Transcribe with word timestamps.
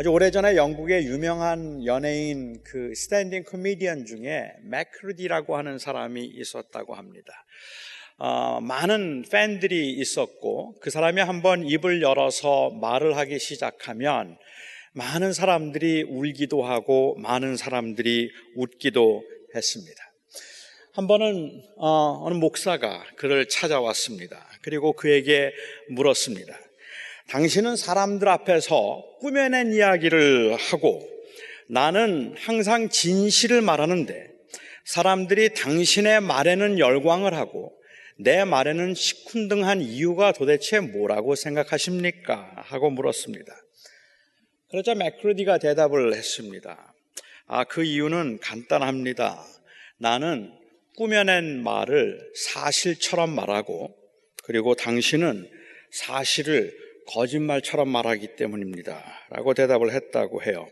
아주 0.00 0.08
오래전에 0.08 0.56
영국의 0.56 1.04
유명한 1.04 1.84
연예인 1.84 2.62
그 2.64 2.94
standing 2.94 3.44
코미디언 3.44 4.06
중에 4.06 4.50
맥크루디라고 4.62 5.58
하는 5.58 5.76
사람이 5.78 6.24
있었다고 6.24 6.94
합니다. 6.94 7.34
어, 8.16 8.62
많은 8.62 9.26
팬들이 9.30 9.90
있었고 9.92 10.76
그 10.80 10.88
사람이 10.88 11.20
한번 11.20 11.66
입을 11.66 12.00
열어서 12.00 12.70
말을 12.80 13.18
하기 13.18 13.38
시작하면 13.38 14.38
많은 14.94 15.34
사람들이 15.34 16.04
울기도 16.04 16.62
하고 16.62 17.14
많은 17.18 17.58
사람들이 17.58 18.30
웃기도 18.56 19.22
했습니다. 19.54 20.02
한 20.94 21.08
번은 21.08 21.62
어, 21.76 22.22
어느 22.24 22.32
목사가 22.36 23.04
그를 23.16 23.48
찾아왔습니다. 23.48 24.48
그리고 24.62 24.94
그에게 24.94 25.52
물었습니다. 25.90 26.69
당신은 27.30 27.76
사람들 27.76 28.28
앞에서 28.28 29.04
꾸며낸 29.20 29.72
이야기를 29.72 30.56
하고 30.56 31.08
나는 31.68 32.34
항상 32.36 32.88
진실을 32.88 33.62
말하는데 33.62 34.30
사람들이 34.84 35.54
당신의 35.54 36.22
말에는 36.22 36.80
열광을 36.80 37.34
하고 37.34 37.72
내 38.18 38.44
말에는 38.44 38.94
시큰둥한 38.94 39.80
이유가 39.80 40.32
도대체 40.32 40.80
뭐라고 40.80 41.36
생각하십니까? 41.36 42.50
하고 42.56 42.90
물었습니다. 42.90 43.54
그러자 44.70 44.96
맥크루디가 44.96 45.58
대답을 45.58 46.14
했습니다. 46.14 46.92
아, 47.46 47.62
그 47.62 47.84
이유는 47.84 48.40
간단합니다. 48.40 49.40
나는 49.98 50.52
꾸며낸 50.96 51.62
말을 51.62 52.32
사실처럼 52.34 53.30
말하고 53.30 53.96
그리고 54.42 54.74
당신은 54.74 55.48
사실을 55.92 56.89
거짓말처럼 57.10 57.88
말하기 57.88 58.36
때문입니다. 58.36 59.02
라고 59.30 59.54
대답을 59.54 59.92
했다고 59.92 60.42
해요. 60.44 60.68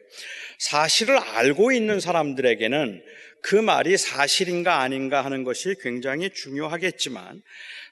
사실을 0.59 1.19
알고 1.19 1.73
있는 1.73 2.01
사람들에게는 2.01 3.03
그 3.41 3.55
말이 3.55 3.97
사실인가 3.97 4.81
아닌가 4.81 5.25
하는 5.25 5.45
것이 5.45 5.77
굉장히 5.81 6.31
중요하겠지만 6.31 7.43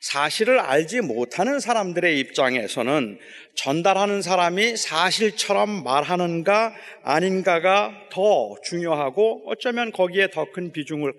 사실을 0.00 0.58
알지 0.58 1.00
못하는 1.00 1.60
사람들의 1.60 2.18
입장에서는 2.18 3.18
전달하는 3.54 4.22
사람이 4.22 4.76
사실처럼 4.76 5.84
말하는가 5.84 6.74
아닌가가 7.02 7.92
더 8.10 8.56
중요하고 8.64 9.44
어쩌면 9.46 9.92
거기에 9.92 10.30
더 10.30 10.46
큰 10.52 10.72
비중을 10.72 11.12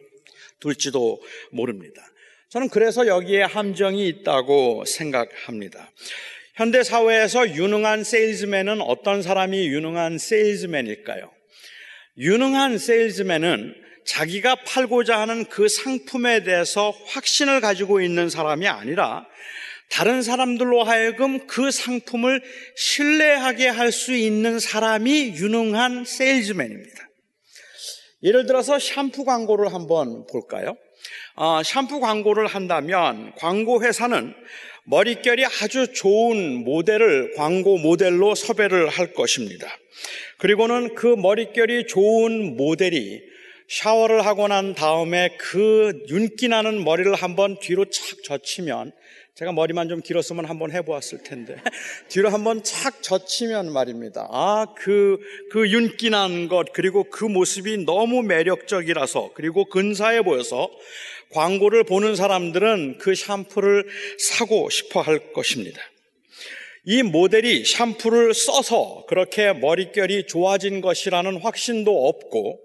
둘지도 0.60 1.22
모릅니다. 1.52 2.02
저는 2.50 2.70
그래서 2.70 3.08
여기에 3.08 3.44
함정이 3.44 4.08
있다고 4.08 4.84
생각합니다. 4.86 5.92
현대 6.58 6.82
사회에서 6.82 7.54
유능한 7.54 8.04
세일즈맨은 8.04 8.82
어떤 8.82 9.22
사람이 9.22 9.68
유능한 9.68 10.18
세일즈맨일까요? 10.18 11.30
유능한 12.18 12.80
세일즈맨은 12.80 13.76
자기가 14.08 14.56
팔고자 14.66 15.20
하는 15.20 15.46
그 15.46 15.68
상품에 15.68 16.44
대해서 16.44 16.90
확신을 17.10 17.62
가지고 17.62 18.02
있는 18.02 18.32
사람이 18.32 18.68
아니라 18.68 19.28
다른 19.92 20.24
사람들로 20.24 20.84
하여금 20.84 21.46
그 21.46 21.70
상품을 21.70 22.42
신뢰하게 22.76 23.68
할 23.68 23.92
수 23.92 24.16
있는 24.16 24.60
사람이 24.60 25.36
유능한 25.36 26.06
세일즈맨입니다. 26.06 27.08
예를 28.24 28.48
들어서 28.48 28.80
샴푸 28.80 29.26
광고를 29.26 29.76
한번 29.76 30.26
볼까요? 30.26 30.76
어, 31.36 31.62
샴푸 31.62 32.00
광고를 32.00 32.48
한다면 32.48 33.32
광고 33.38 33.84
회사는 33.84 34.34
머릿결이 34.90 35.44
아주 35.46 35.92
좋은 35.92 36.64
모델을 36.64 37.34
광고 37.36 37.78
모델로 37.78 38.36
섭외를 38.36 38.88
할 38.88 39.14
것입니다. 39.14 39.68
그리고는 40.38 40.96
그 40.96 41.08
머릿결이 41.08 41.88
좋은 41.88 42.56
모델이 42.56 43.22
샤워를 43.68 44.26
하고 44.26 44.48
난 44.48 44.76
다음에 44.76 45.36
그 45.38 46.06
윤기 46.08 46.48
나는 46.48 46.86
머리를 46.86 47.14
한번 47.16 47.60
뒤로 47.60 47.84
착 47.90 48.24
젖히면 48.24 48.94
제가 49.36 49.52
머리만 49.52 49.90
좀 49.90 50.02
길었으면 50.02 50.46
한번 50.46 50.72
해보았을 50.72 51.22
텐데 51.22 51.58
뒤로 52.08 52.30
한번 52.30 52.64
착 52.64 53.04
젖히면 53.04 53.72
말입니다. 53.74 54.30
아, 54.32 54.68
그, 54.78 55.20
그 55.52 55.70
윤기 55.70 56.10
난 56.12 56.48
것, 56.48 56.72
그리고 56.74 57.04
그 57.04 57.26
모습이 57.26 57.86
너무 57.86 58.24
매력적이라서, 58.24 59.32
그리고 59.36 59.66
근사해 59.66 60.24
보여서 60.24 60.72
광고를 61.32 61.84
보는 61.84 62.16
사람들은 62.16 62.98
그 63.00 63.16
샴푸를 63.16 63.86
사고 64.18 64.70
싶어 64.70 65.02
할 65.02 65.34
것입니다. 65.34 65.82
이 66.86 67.04
모델이 67.04 67.66
샴푸를 67.66 68.34
써서 68.34 69.06
그렇게 69.10 69.52
머릿결이 69.52 70.28
좋아진 70.28 70.80
것이라는 70.80 71.42
확신도 71.42 72.08
없고 72.08 72.62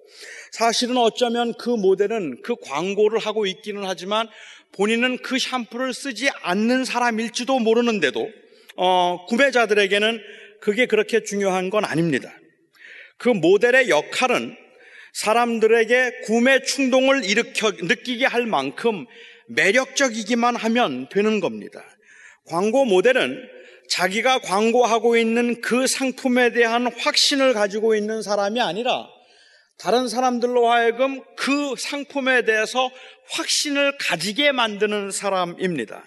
사실은 0.53 0.97
어쩌면 0.97 1.55
그 1.55 1.71
모델은 1.71 2.43
그 2.43 2.55
광고를 2.55 3.19
하고 3.19 3.47
있기는 3.47 3.83
하지만 3.85 4.29
본인은 4.73 5.19
그 5.19 5.39
샴푸를 5.39 5.93
쓰지 5.93 6.29
않는 6.43 6.85
사람일지도 6.85 7.59
모르는데도 7.59 8.31
어, 8.77 9.27
구매자들에게는 9.29 10.21
그게 10.61 10.87
그렇게 10.87 11.25
중요한 11.25 11.69
건 11.69 11.85
아닙니다. 11.85 12.33
그 13.19 13.29
모델의 13.29 13.89
역할은 13.89 14.57
사람들에게 15.13 16.21
구매 16.25 16.63
충동을 16.63 17.25
일으켜 17.25 17.71
느끼게 17.71 18.27
할 18.27 18.47
만큼 18.47 19.07
매력적이기만 19.49 20.57
하면 20.57 21.09
되는 21.11 21.41
겁니다. 21.41 21.85
광고 22.47 22.85
모델은 22.85 23.49
자기가 23.89 24.41
광고하고 24.41 25.17
있는 25.17 25.61
그 25.61 25.87
상품에 25.87 26.53
대한 26.53 26.87
확신을 26.87 27.53
가지고 27.53 27.95
있는 27.95 28.23
사람이 28.23 28.61
아니라 28.61 29.07
다른 29.79 30.09
사람들로 30.09 30.71
하여금 30.71 31.23
그 31.37 31.75
상품에 31.77 32.45
대해서 32.45 32.91
확신을 33.31 33.99
가지게 33.99 34.53
만드는 34.53 35.11
사람입니다. 35.11 36.05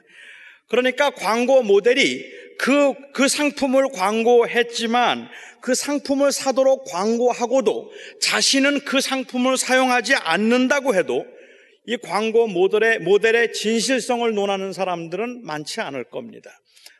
그러니까 0.67 1.11
광고 1.11 1.61
모델이 1.61 2.23
그, 2.57 2.93
그 3.13 3.27
상품을 3.27 3.89
광고했지만 3.93 5.29
그 5.61 5.73
상품을 5.73 6.31
사도록 6.31 6.85
광고하고도 6.85 7.91
자신은 8.21 8.81
그 8.81 9.01
상품을 9.01 9.57
사용하지 9.57 10.15
않는다고 10.15 10.95
해도 10.95 11.25
이 11.87 11.97
광고 11.97 12.47
모델의, 12.47 12.99
모델의 12.99 13.53
진실성을 13.53 14.31
논하는 14.33 14.73
사람들은 14.73 15.45
많지 15.45 15.81
않을 15.81 16.05
겁니다. 16.05 16.51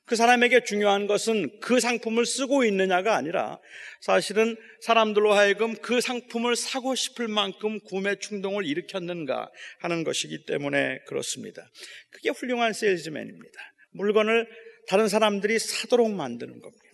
그 0.06 0.16
사람에게 0.16 0.64
중요한 0.64 1.08
것은 1.08 1.60
그 1.62 1.80
상품을 1.80 2.28
쓰고 2.28 2.64
있느냐가 2.66 3.16
아니라 3.16 3.60
사실은 4.02 4.56
사람들로 4.82 5.34
하여금 5.34 5.76
그 5.78 6.00
상품을 6.00 6.56
사고 6.56 6.94
싶을 6.94 7.28
만큼 7.28 7.80
구매 7.80 8.16
충동을 8.16 8.66
일으켰는가 8.68 9.50
하는 9.80 10.04
것이기 10.04 10.46
때문에 10.46 11.00
그렇습니다. 11.08 11.68
그게 12.12 12.30
훌륭한 12.30 12.74
세일즈맨입니다. 12.74 13.60
물건을 13.94 14.48
다른 14.88 15.08
사람들이 15.08 15.60
사도록 15.60 16.12
만드는 16.12 16.62
겁니다. 16.62 16.86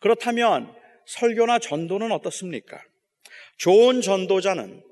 그렇다면 0.00 0.72
설교나 1.06 1.58
전도는 1.58 2.12
어떻습니까? 2.12 2.80
좋은 3.56 4.00
전도자는 4.00 4.82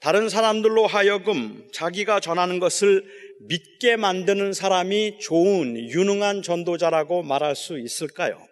다른 0.00 0.28
사람들로 0.28 0.86
하여금 0.86 1.68
자기가 1.72 2.20
전하는 2.20 2.58
것을 2.58 3.04
믿게 3.48 3.96
만드는 3.96 4.52
사람이 4.52 5.18
좋은, 5.20 5.76
유능한 5.76 6.42
전도자라고 6.42 7.22
말할 7.22 7.56
수 7.56 7.78
있을까요? 7.78 8.46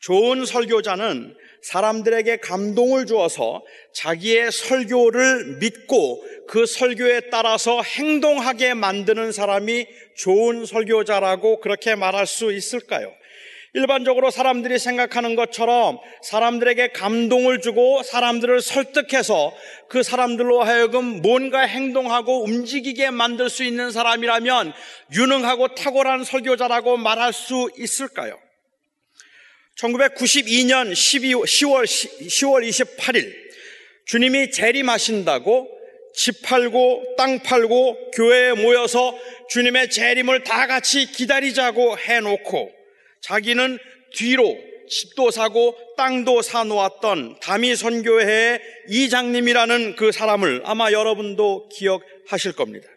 좋은 0.00 0.44
설교자는 0.44 1.36
사람들에게 1.62 2.38
감동을 2.38 3.06
주어서 3.06 3.62
자기의 3.92 4.52
설교를 4.52 5.58
믿고 5.58 6.24
그 6.46 6.66
설교에 6.66 7.22
따라서 7.30 7.82
행동하게 7.82 8.74
만드는 8.74 9.32
사람이 9.32 9.86
좋은 10.16 10.64
설교자라고 10.64 11.60
그렇게 11.60 11.94
말할 11.94 12.26
수 12.26 12.52
있을까요? 12.52 13.12
일반적으로 13.76 14.30
사람들이 14.30 14.78
생각하는 14.78 15.36
것처럼 15.36 15.98
사람들에게 16.22 16.92
감동을 16.92 17.60
주고 17.60 18.02
사람들을 18.02 18.62
설득해서 18.62 19.52
그 19.88 20.02
사람들로 20.02 20.62
하여금 20.62 21.20
뭔가 21.20 21.60
행동하고 21.60 22.42
움직이게 22.44 23.10
만들 23.10 23.50
수 23.50 23.64
있는 23.64 23.90
사람이라면 23.90 24.72
유능하고 25.12 25.74
탁월한 25.74 26.24
설교자라고 26.24 26.96
말할 26.96 27.34
수 27.34 27.70
있을까요? 27.76 28.38
1992년 29.76 30.94
12, 30.94 31.34
10월, 31.34 31.84
10월 31.84 32.66
28일 32.66 33.32
주님이 34.06 34.50
재림하신다고 34.50 35.68
집 36.14 36.42
팔고 36.42 37.14
땅 37.18 37.40
팔고 37.40 38.10
교회에 38.12 38.54
모여서 38.54 39.18
주님의 39.50 39.90
재림을 39.90 40.44
다 40.44 40.66
같이 40.66 41.12
기다리자고 41.12 41.98
해놓고 41.98 42.72
자기는 43.20 43.78
뒤로 44.14 44.56
집도 44.88 45.30
사고 45.30 45.76
땅도 45.96 46.42
사놓았던 46.42 47.40
다미 47.40 47.76
선교회의 47.76 48.60
이장님이라는 48.88 49.96
그 49.96 50.12
사람을 50.12 50.62
아마 50.64 50.92
여러분도 50.92 51.68
기억하실 51.68 52.52
겁니다. 52.52 52.88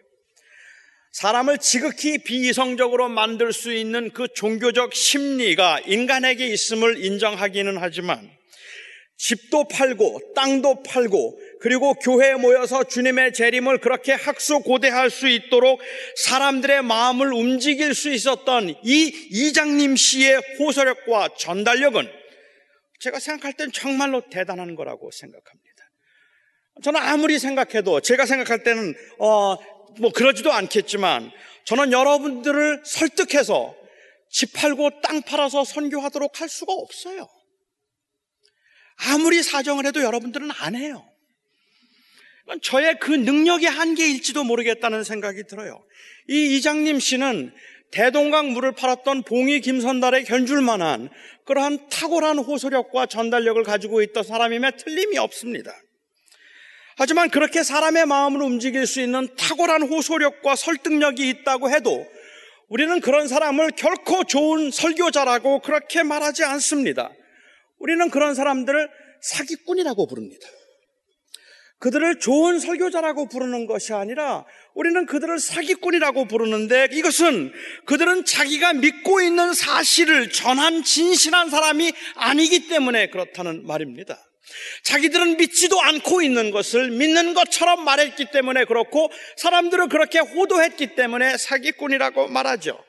사람을 1.12 1.58
지극히 1.58 2.18
비이성적으로 2.18 3.08
만들 3.08 3.52
수 3.52 3.72
있는 3.72 4.10
그 4.10 4.28
종교적 4.34 4.94
심리가 4.94 5.80
인간에게 5.80 6.46
있음을 6.46 7.04
인정하기는 7.04 7.78
하지만 7.78 8.30
집도 9.16 9.68
팔고 9.68 10.32
땅도 10.34 10.82
팔고 10.82 11.38
그리고 11.60 11.92
교회에 11.94 12.34
모여서 12.36 12.84
주님의 12.84 13.34
재림을 13.34 13.78
그렇게 13.78 14.12
학수고대할 14.12 15.10
수 15.10 15.28
있도록 15.28 15.80
사람들의 16.16 16.82
마음을 16.82 17.34
움직일 17.34 17.94
수 17.94 18.10
있었던 18.10 18.76
이 18.82 19.28
이장님 19.30 19.96
씨의 19.96 20.40
호소력과 20.58 21.34
전달력은 21.38 22.10
제가 23.00 23.18
생각할 23.18 23.52
땐 23.54 23.70
정말로 23.72 24.22
대단한 24.30 24.74
거라고 24.74 25.10
생각합니다. 25.10 25.60
저는 26.82 26.98
아무리 26.98 27.38
생각해도 27.38 28.00
제가 28.00 28.24
생각할 28.24 28.62
때는 28.62 28.94
어, 29.18 29.58
뭐 29.98 30.12
그러지도 30.12 30.52
않겠지만 30.52 31.30
저는 31.64 31.92
여러분들을 31.92 32.82
설득해서 32.84 33.74
집 34.30 34.52
팔고 34.52 35.00
땅 35.02 35.22
팔아서 35.22 35.64
선교하도록 35.64 36.40
할 36.40 36.48
수가 36.48 36.72
없어요. 36.72 37.28
아무리 38.96 39.42
사정을 39.42 39.86
해도 39.86 40.02
여러분들은 40.02 40.50
안 40.60 40.74
해요. 40.74 41.06
저의 42.62 42.98
그 42.98 43.12
능력의 43.12 43.68
한계일지도 43.68 44.44
모르겠다는 44.44 45.04
생각이 45.04 45.44
들어요. 45.44 45.84
이 46.28 46.56
이장님 46.56 46.98
씨는 46.98 47.52
대동강 47.92 48.52
물을 48.52 48.72
팔았던 48.72 49.22
봉이 49.22 49.60
김선달에 49.60 50.24
견줄 50.24 50.60
만한 50.60 51.08
그러한 51.44 51.88
탁월한 51.88 52.38
호소력과 52.38 53.06
전달력을 53.06 53.62
가지고 53.64 54.02
있던 54.02 54.22
사람임에 54.22 54.72
틀림이 54.76 55.18
없습니다. 55.18 55.72
하지만 57.02 57.30
그렇게 57.30 57.62
사람의 57.62 58.04
마음을 58.04 58.42
움직일 58.42 58.86
수 58.86 59.00
있는 59.00 59.26
탁월한 59.34 59.84
호소력과 59.84 60.54
설득력이 60.54 61.30
있다고 61.30 61.70
해도 61.70 62.06
우리는 62.68 63.00
그런 63.00 63.26
사람을 63.26 63.70
결코 63.70 64.24
좋은 64.24 64.70
설교자라고 64.70 65.60
그렇게 65.60 66.02
말하지 66.02 66.44
않습니다. 66.44 67.10
우리는 67.78 68.10
그런 68.10 68.34
사람들을 68.34 68.90
사기꾼이라고 69.22 70.08
부릅니다. 70.08 70.46
그들을 71.78 72.18
좋은 72.18 72.58
설교자라고 72.58 73.30
부르는 73.30 73.66
것이 73.66 73.94
아니라 73.94 74.44
우리는 74.74 75.06
그들을 75.06 75.38
사기꾼이라고 75.38 76.26
부르는데 76.26 76.88
이것은 76.92 77.50
그들은 77.86 78.26
자기가 78.26 78.74
믿고 78.74 79.22
있는 79.22 79.54
사실을 79.54 80.30
전한 80.30 80.82
진실한 80.82 81.48
사람이 81.48 81.92
아니기 82.16 82.68
때문에 82.68 83.08
그렇다는 83.08 83.66
말입니다. 83.66 84.18
자기들은 84.82 85.36
믿지도 85.36 85.80
않고 85.80 86.22
있는 86.22 86.50
것을 86.50 86.90
믿는 86.90 87.34
것처럼 87.34 87.84
말했기 87.84 88.26
때문에 88.32 88.64
그렇고 88.64 89.10
사람들을 89.36 89.88
그렇게 89.88 90.18
호도했기 90.18 90.94
때문에 90.94 91.36
사기꾼이라고 91.36 92.28
말하죠. 92.28 92.82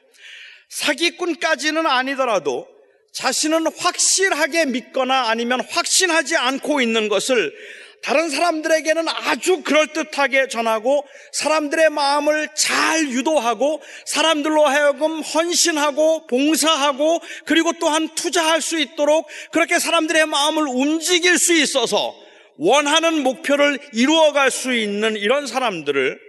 사기꾼까지는 0.69 1.85
아니더라도 1.85 2.67
자신은 3.13 3.67
확실하게 3.77 4.65
믿거나 4.65 5.29
아니면 5.29 5.61
확신하지 5.61 6.37
않고 6.37 6.81
있는 6.81 7.09
것을 7.09 7.53
다른 8.01 8.29
사람들에게는 8.29 9.07
아주 9.07 9.61
그럴듯하게 9.61 10.47
전하고 10.47 11.07
사람들의 11.33 11.91
마음을 11.91 12.49
잘 12.55 13.07
유도하고 13.09 13.81
사람들로 14.05 14.65
하여금 14.65 15.21
헌신하고 15.21 16.25
봉사하고 16.27 17.19
그리고 17.45 17.73
또한 17.79 18.09
투자할 18.15 18.61
수 18.61 18.79
있도록 18.79 19.27
그렇게 19.51 19.77
사람들의 19.77 20.25
마음을 20.25 20.63
움직일 20.67 21.37
수 21.37 21.53
있어서 21.53 22.15
원하는 22.57 23.21
목표를 23.23 23.79
이루어갈 23.93 24.49
수 24.49 24.73
있는 24.73 25.15
이런 25.15 25.45
사람들을 25.45 26.19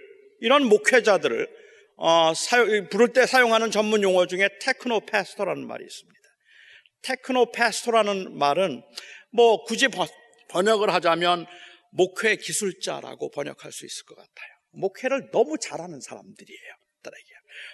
이런 0.40 0.64
목회자들을 0.64 1.48
어, 1.96 2.32
사용, 2.34 2.88
부를 2.88 3.12
때 3.12 3.26
사용하는 3.26 3.70
전문 3.70 4.02
용어 4.02 4.26
중에 4.26 4.48
테크노 4.60 5.06
패스터라는 5.06 5.66
말이 5.66 5.84
있습니다. 5.84 6.20
테크노 7.02 7.52
패스토라는 7.52 8.36
말은 8.36 8.82
뭐 9.30 9.64
굳이 9.64 9.88
번역을 10.52 10.92
하자면 10.94 11.46
목회 11.90 12.36
기술자라고 12.36 13.30
번역할 13.30 13.72
수 13.72 13.84
있을 13.84 14.04
것 14.04 14.14
같아요. 14.16 14.48
목회를 14.72 15.30
너무 15.30 15.58
잘하는 15.58 16.00
사람들이에요. 16.00 16.72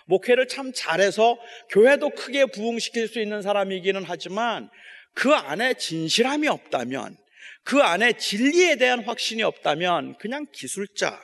목회를 0.06 0.48
참 0.48 0.72
잘해서 0.74 1.38
교회도 1.70 2.10
크게 2.10 2.46
부흥시킬 2.46 3.08
수 3.08 3.20
있는 3.20 3.42
사람이기는 3.42 4.02
하지만 4.04 4.70
그 5.14 5.32
안에 5.32 5.74
진실함이 5.74 6.48
없다면 6.48 7.16
그 7.64 7.80
안에 7.80 8.14
진리에 8.14 8.76
대한 8.76 9.00
확신이 9.04 9.42
없다면 9.42 10.16
그냥 10.18 10.46
기술자입니다. 10.52 11.18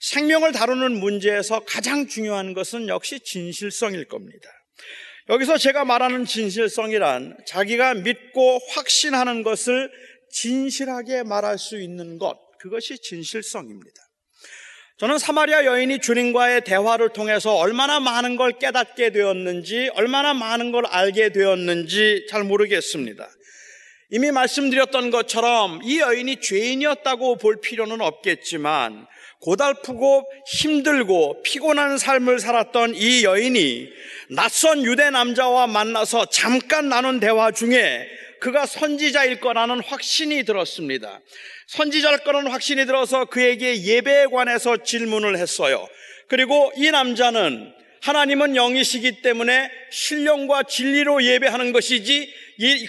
생명을 0.00 0.52
다루는 0.52 0.98
문제에서 0.98 1.60
가장 1.60 2.06
중요한 2.06 2.54
것은 2.54 2.88
역시 2.88 3.20
진실성일 3.20 4.06
겁니다. 4.06 4.48
여기서 5.30 5.58
제가 5.58 5.84
말하는 5.84 6.24
진실성이란 6.24 7.36
자기가 7.46 7.94
믿고 7.94 8.60
확신하는 8.70 9.42
것을 9.42 9.90
진실하게 10.30 11.22
말할 11.22 11.58
수 11.58 11.80
있는 11.80 12.18
것, 12.18 12.38
그것이 12.58 12.98
진실성입니다. 12.98 13.96
저는 14.98 15.18
사마리아 15.18 15.64
여인이 15.64 16.00
주님과의 16.00 16.64
대화를 16.64 17.10
통해서 17.10 17.54
얼마나 17.54 18.00
많은 18.00 18.36
걸 18.36 18.58
깨닫게 18.58 19.10
되었는지, 19.10 19.90
얼마나 19.94 20.34
많은 20.34 20.72
걸 20.72 20.86
알게 20.86 21.28
되었는지 21.30 22.26
잘 22.28 22.42
모르겠습니다. 22.42 23.28
이미 24.10 24.32
말씀드렸던 24.32 25.10
것처럼 25.10 25.80
이 25.84 26.00
여인이 26.00 26.40
죄인이었다고 26.40 27.36
볼 27.36 27.60
필요는 27.60 28.00
없겠지만, 28.00 29.06
고달프고 29.40 30.24
힘들고 30.46 31.42
피곤한 31.42 31.98
삶을 31.98 32.40
살았던 32.40 32.94
이 32.96 33.22
여인이 33.22 33.88
낯선 34.30 34.84
유대 34.84 35.08
남자와 35.10 35.66
만나서 35.66 36.26
잠깐 36.26 36.88
나눈 36.88 37.18
대화 37.18 37.50
중에 37.50 38.08
그가 38.40 38.66
선지자일 38.66 39.40
거라는 39.40 39.80
확신이 39.80 40.44
들었습니다. 40.44 41.20
선지자일 41.68 42.18
거라는 42.18 42.50
확신이 42.50 42.84
들어서 42.86 43.24
그에게 43.24 43.82
예배에 43.82 44.26
관해서 44.26 44.82
질문을 44.82 45.38
했어요. 45.38 45.88
그리고 46.28 46.70
이 46.76 46.90
남자는 46.90 47.72
하나님은 48.02 48.54
영이시기 48.54 49.22
때문에 49.22 49.70
신령과 49.90 50.64
진리로 50.64 51.24
예배하는 51.24 51.72
것이지 51.72 52.32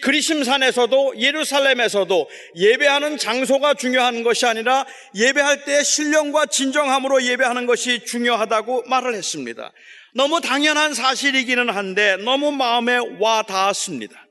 그리심산에서도 0.01 1.19
예루살렘에서도 1.19 2.29
예배하는 2.55 3.17
장소가 3.17 3.73
중요한 3.75 4.23
것이 4.23 4.45
아니라 4.45 4.85
예배할 5.15 5.65
때 5.65 5.83
신령과 5.83 6.47
진정함으로 6.47 7.23
예배하는 7.23 7.65
것이 7.65 8.05
중요하다고 8.05 8.83
말을 8.87 9.15
했습니다. 9.15 9.71
너무 10.13 10.41
당연한 10.41 10.93
사실이기는 10.93 11.69
한데 11.69 12.17
너무 12.17 12.51
마음에 12.51 12.97
와 13.19 13.43
닿았습니다. 13.43 14.28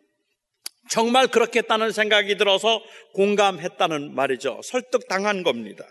정말 0.89 1.27
그렇겠다는 1.27 1.93
생각이 1.93 2.39
들어서 2.39 2.83
공감했다는 3.13 4.15
말이죠. 4.15 4.61
설득당한 4.65 5.43
겁니다. 5.43 5.85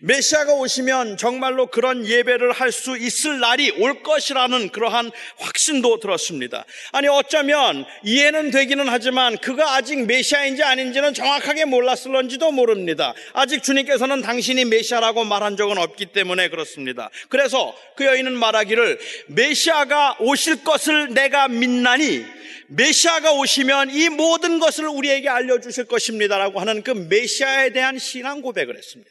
메시아가 0.00 0.54
오시면 0.54 1.16
정말로 1.16 1.66
그런 1.66 2.06
예배를 2.06 2.52
할 2.52 2.68
수 2.78 2.96
있을 2.96 3.40
날이 3.40 3.70
올 3.78 4.02
것이라는 4.02 4.68
그러한 4.68 5.10
확신도 5.38 6.00
들었습니다. 6.00 6.64
아니 6.92 7.08
어쩌면 7.08 7.84
이해는 8.04 8.50
되기는 8.50 8.88
하지만 8.88 9.36
그가 9.38 9.74
아직 9.74 10.06
메시아인지 10.06 10.62
아닌지는 10.62 11.14
정확하게 11.14 11.64
몰랐을런지도 11.64 12.52
모릅니다. 12.52 13.14
아직 13.32 13.62
주님께서는 13.62 14.22
당신이 14.22 14.64
메시아라고 14.66 15.24
말한 15.24 15.56
적은 15.56 15.78
없기 15.78 16.06
때문에 16.06 16.48
그렇습니다. 16.48 17.10
그래서 17.28 17.74
그 17.96 18.04
여인은 18.04 18.36
말하기를 18.36 18.98
메시아가 19.28 20.16
오실 20.20 20.62
것을 20.62 21.14
내가 21.14 21.48
믿나니 21.48 22.24
메시아가 22.70 23.32
오시면 23.32 23.90
이 23.90 24.10
모든 24.10 24.37
것을 24.60 24.86
우리에게 24.86 25.28
알려주실 25.28 25.86
것입니다라고 25.86 26.60
하는 26.60 26.82
그 26.82 26.90
메시아에 26.90 27.72
대한 27.72 27.98
신앙 27.98 28.42
고백을 28.42 28.76
했습니다. 28.76 29.10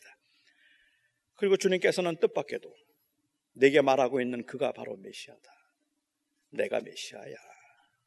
그리고 1.35 1.57
주님께서는 1.57 2.17
뜻밖에도 2.19 2.73
내게 3.53 3.81
말하고 3.81 4.21
있는 4.21 4.45
그가 4.45 4.71
바로 4.71 4.97
메시아다. 4.97 5.51
내가 6.51 6.79
메시아야. 6.81 7.35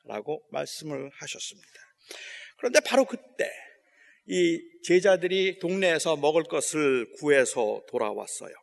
라고 0.04 0.42
말씀을 0.50 1.10
하셨습니다. 1.12 1.68
그런데 2.56 2.80
바로 2.80 3.04
그때 3.04 3.50
이 4.26 4.60
제자들이 4.84 5.58
동네에서 5.58 6.16
먹을 6.16 6.44
것을 6.44 7.10
구해서 7.18 7.82
돌아왔어요. 7.88 8.54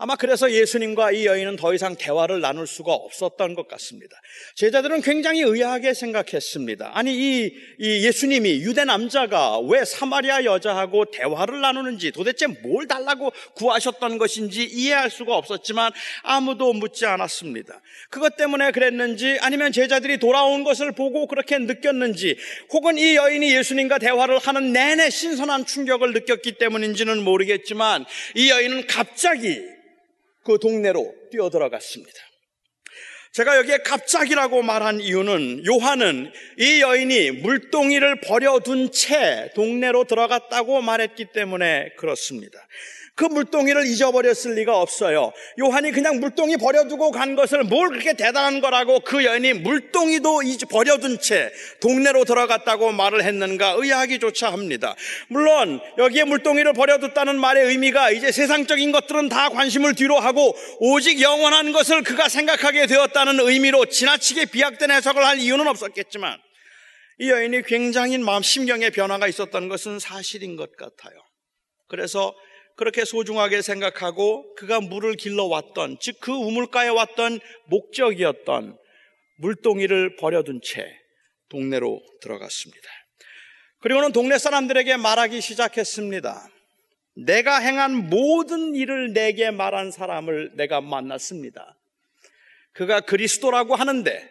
아마 0.00 0.14
그래서 0.14 0.52
예수님과 0.52 1.10
이 1.10 1.26
여인은 1.26 1.56
더 1.56 1.74
이상 1.74 1.96
대화를 1.96 2.40
나눌 2.40 2.68
수가 2.68 2.92
없었던 2.92 3.54
것 3.56 3.66
같습니다. 3.66 4.16
제자들은 4.54 5.00
굉장히 5.00 5.40
의아하게 5.40 5.92
생각했습니다. 5.92 6.92
아니, 6.94 7.16
이, 7.16 7.52
이 7.80 8.06
예수님이 8.06 8.60
유대 8.62 8.84
남자가 8.84 9.58
왜 9.58 9.84
사마리아 9.84 10.44
여자하고 10.44 11.06
대화를 11.06 11.60
나누는지 11.60 12.12
도대체 12.12 12.46
뭘 12.46 12.86
달라고 12.86 13.32
구하셨던 13.54 14.18
것인지 14.18 14.62
이해할 14.62 15.10
수가 15.10 15.36
없었지만 15.36 15.90
아무도 16.22 16.72
묻지 16.74 17.04
않았습니다. 17.04 17.80
그것 18.08 18.36
때문에 18.36 18.70
그랬는지 18.70 19.38
아니면 19.40 19.72
제자들이 19.72 20.18
돌아온 20.18 20.62
것을 20.62 20.92
보고 20.92 21.26
그렇게 21.26 21.58
느꼈는지 21.58 22.36
혹은 22.72 22.98
이 22.98 23.16
여인이 23.16 23.52
예수님과 23.52 23.98
대화를 23.98 24.38
하는 24.38 24.72
내내 24.72 25.10
신선한 25.10 25.66
충격을 25.66 26.12
느꼈기 26.12 26.52
때문인지는 26.52 27.24
모르겠지만 27.24 28.04
이 28.36 28.48
여인은 28.50 28.86
갑자기 28.86 29.76
그 30.48 30.58
동네로 30.58 31.14
뛰어들어갔습니다. 31.30 32.18
제가 33.32 33.58
여기에 33.58 33.78
갑자기라고 33.84 34.62
말한 34.62 35.00
이유는 35.00 35.66
요한은 35.66 36.32
이 36.56 36.80
여인이 36.80 37.32
물동이를 37.32 38.22
버려둔 38.22 38.90
채 38.90 39.50
동네로 39.54 40.04
들어갔다고 40.04 40.80
말했기 40.80 41.32
때문에 41.34 41.90
그렇습니다. 41.98 42.58
그 43.18 43.24
물동이를 43.24 43.84
잊어버렸을 43.88 44.54
리가 44.54 44.80
없어요. 44.80 45.32
요한이 45.58 45.90
그냥 45.90 46.20
물동이 46.20 46.56
버려두고 46.56 47.10
간 47.10 47.34
것을 47.34 47.64
뭘 47.64 47.88
그렇게 47.88 48.12
대단한 48.12 48.60
거라고 48.60 49.00
그 49.00 49.24
여인이 49.24 49.54
물동이도 49.54 50.38
버려둔 50.70 51.18
채 51.18 51.50
동네로 51.80 52.24
들어갔다고 52.24 52.92
말을 52.92 53.24
했는가 53.24 53.74
의아하기조차 53.76 54.52
합니다. 54.52 54.94
물론 55.26 55.80
여기에 55.98 56.24
물동이를 56.24 56.74
버려뒀다는 56.74 57.40
말의 57.40 57.66
의미가 57.66 58.12
이제 58.12 58.30
세상적인 58.30 58.92
것들은 58.92 59.28
다 59.28 59.48
관심을 59.48 59.96
뒤로 59.96 60.20
하고 60.20 60.54
오직 60.78 61.20
영원한 61.20 61.72
것을 61.72 62.04
그가 62.04 62.28
생각하게 62.28 62.86
되었다는 62.86 63.40
의미로 63.40 63.86
지나치게 63.86 64.44
비약된 64.44 64.92
해석을 64.92 65.26
할 65.26 65.40
이유는 65.40 65.66
없었겠지만 65.66 66.38
이 67.18 67.30
여인이 67.30 67.62
굉장히 67.62 68.16
마음 68.18 68.44
심경의 68.44 68.92
변화가 68.92 69.26
있었던 69.26 69.68
것은 69.68 69.98
사실인 69.98 70.54
것 70.54 70.76
같아요. 70.76 71.18
그래서 71.88 72.32
그렇게 72.78 73.04
소중하게 73.04 73.60
생각하고 73.60 74.54
그가 74.54 74.80
물을 74.80 75.16
길러 75.16 75.44
왔던, 75.46 75.98
즉 76.00 76.20
그 76.20 76.32
우물가에 76.32 76.88
왔던 76.88 77.40
목적이었던 77.66 78.78
물동이를 79.38 80.16
버려둔 80.16 80.60
채 80.62 80.86
동네로 81.48 82.00
들어갔습니다. 82.22 82.88
그리고는 83.80 84.12
동네 84.12 84.38
사람들에게 84.38 84.96
말하기 84.96 85.40
시작했습니다. 85.40 86.48
내가 87.26 87.58
행한 87.58 88.10
모든 88.10 88.76
일을 88.76 89.12
내게 89.12 89.50
말한 89.50 89.90
사람을 89.90 90.52
내가 90.54 90.80
만났습니다. 90.80 91.76
그가 92.72 93.00
그리스도라고 93.00 93.74
하는데 93.74 94.30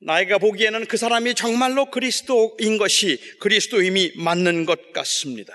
나이가 0.00 0.38
보기에는 0.38 0.86
그 0.86 0.96
사람이 0.96 1.34
정말로 1.36 1.90
그리스도인 1.92 2.76
것이 2.76 3.20
그리스도임이 3.38 4.14
맞는 4.16 4.66
것 4.66 4.92
같습니다. 4.92 5.54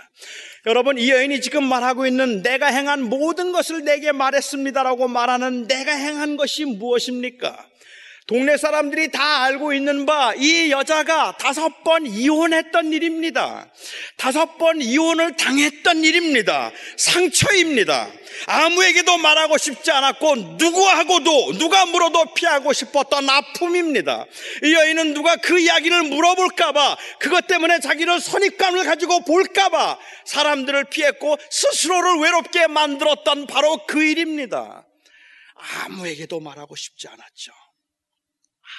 여러분, 0.69 0.99
이 0.99 1.09
여인이 1.09 1.41
지금 1.41 1.63
말하고 1.67 2.05
있는 2.05 2.43
내가 2.43 2.67
행한 2.67 3.01
모든 3.01 3.51
것을 3.51 3.83
내게 3.83 4.11
말했습니다라고 4.11 5.07
말하는 5.07 5.65
내가 5.65 5.91
행한 5.91 6.37
것이 6.37 6.63
무엇입니까? 6.63 7.65
동네 8.29 8.57
사람들이 8.57 9.09
다 9.09 9.41
알고 9.45 9.73
있는 9.73 10.05
바 10.05 10.35
이 10.37 10.69
여자가 10.69 11.35
다섯 11.39 11.83
번 11.83 12.05
이혼했던 12.05 12.93
일입니다. 12.93 13.67
다섯 14.17 14.59
번 14.59 14.79
이혼을 14.81 15.35
당했던 15.35 16.03
일입니다. 16.03 16.71
상처입니다. 16.95 18.07
아무에게도 18.45 19.17
말하고 19.17 19.57
싶지 19.57 19.89
않았고 19.89 20.35
누구하고도 20.35 21.57
누가 21.57 21.87
물어도 21.87 22.35
피하고 22.35 22.71
싶었던 22.71 23.27
아픔입니다. 23.27 24.25
이 24.63 24.73
여인은 24.75 25.15
누가 25.15 25.35
그 25.37 25.59
이야기를 25.59 26.03
물어볼까봐 26.03 26.97
그것 27.19 27.47
때문에 27.47 27.79
자기를 27.79 28.19
선입감을 28.19 28.85
가지고 28.85 29.25
볼까봐 29.25 29.97
사람들을 30.25 30.83
피했고 30.91 31.35
스스로를 31.49 32.19
외롭게 32.19 32.67
만들었던 32.67 33.47
바로 33.47 33.87
그 33.87 34.03
일입니다. 34.03 34.85
아무에게도 35.55 36.39
말하고 36.39 36.75
싶지 36.75 37.07
않았죠. 37.07 37.51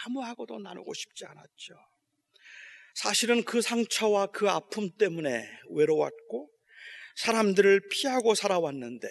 아무하고도 0.04 0.58
나누고 0.58 0.94
싶지 0.94 1.24
않았죠. 1.26 1.74
사실은 2.94 3.44
그 3.44 3.60
상처와 3.60 4.26
그 4.26 4.48
아픔 4.50 4.90
때문에 4.96 5.48
외로웠고 5.70 6.50
사람들을 7.16 7.88
피하고 7.90 8.34
살아왔는데 8.34 9.08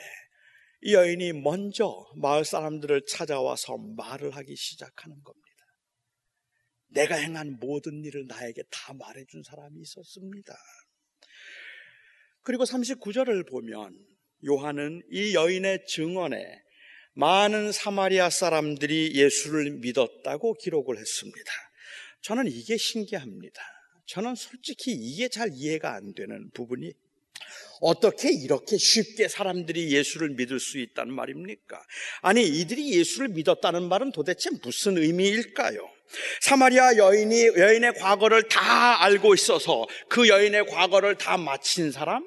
이 0.81 0.93
여인이 0.93 1.33
먼저 1.33 2.05
마을 2.15 2.45
사람들을 2.45 3.05
찾아와서 3.07 3.77
말을 3.97 4.35
하기 4.35 4.55
시작하는 4.55 5.21
겁니다. 5.21 5.45
내가 6.91 7.15
행한 7.15 7.57
모든 7.59 8.03
일을 8.03 8.25
나에게 8.27 8.63
다 8.71 8.93
말해준 8.93 9.43
사람이 9.43 9.79
있었습니다. 9.81 10.55
그리고 12.41 12.63
39절을 12.63 13.49
보면 13.49 13.95
요한은 14.45 15.03
이 15.11 15.35
여인의 15.35 15.85
증언에 15.85 16.63
많은 17.13 17.71
사마리아 17.71 18.29
사람들이 18.29 19.13
예수를 19.15 19.71
믿었다고 19.71 20.53
기록을 20.55 20.97
했습니다. 20.97 21.51
저는 22.21 22.47
이게 22.47 22.77
신기합니다. 22.77 23.61
저는 24.05 24.35
솔직히 24.35 24.91
이게 24.91 25.27
잘 25.27 25.49
이해가 25.53 25.93
안 25.93 26.13
되는 26.13 26.49
부분이 26.53 26.91
어떻게 27.81 28.31
이렇게 28.31 28.77
쉽게 28.77 29.27
사람들이 29.27 29.91
예수를 29.91 30.29
믿을 30.31 30.59
수 30.59 30.79
있단 30.79 31.11
말입니까? 31.11 31.81
아니, 32.21 32.45
이들이 32.45 32.97
예수를 32.97 33.29
믿었다는 33.29 33.87
말은 33.87 34.11
도대체 34.11 34.49
무슨 34.61 34.97
의미일까요? 34.97 35.79
사마리아 36.41 36.97
여인이 36.97 37.47
여인의 37.57 37.93
과거를 37.93 38.47
다 38.47 39.03
알고 39.03 39.33
있어서 39.35 39.85
그 40.09 40.27
여인의 40.27 40.65
과거를 40.65 41.15
다 41.15 41.37
마친 41.37 41.91
사람? 41.91 42.25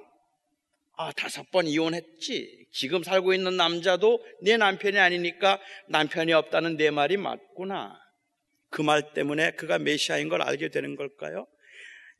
아, 0.96 1.10
다섯 1.12 1.50
번 1.50 1.66
이혼했지. 1.66 2.66
지금 2.72 3.02
살고 3.02 3.34
있는 3.34 3.56
남자도 3.56 4.22
내 4.42 4.56
남편이 4.56 4.98
아니니까 4.98 5.58
남편이 5.88 6.32
없다는 6.32 6.76
내 6.76 6.90
말이 6.90 7.16
맞구나. 7.16 7.98
그 8.70 8.82
말 8.82 9.12
때문에 9.12 9.52
그가 9.52 9.78
메시아인 9.78 10.28
걸 10.28 10.42
알게 10.42 10.68
되는 10.68 10.96
걸까요? 10.96 11.46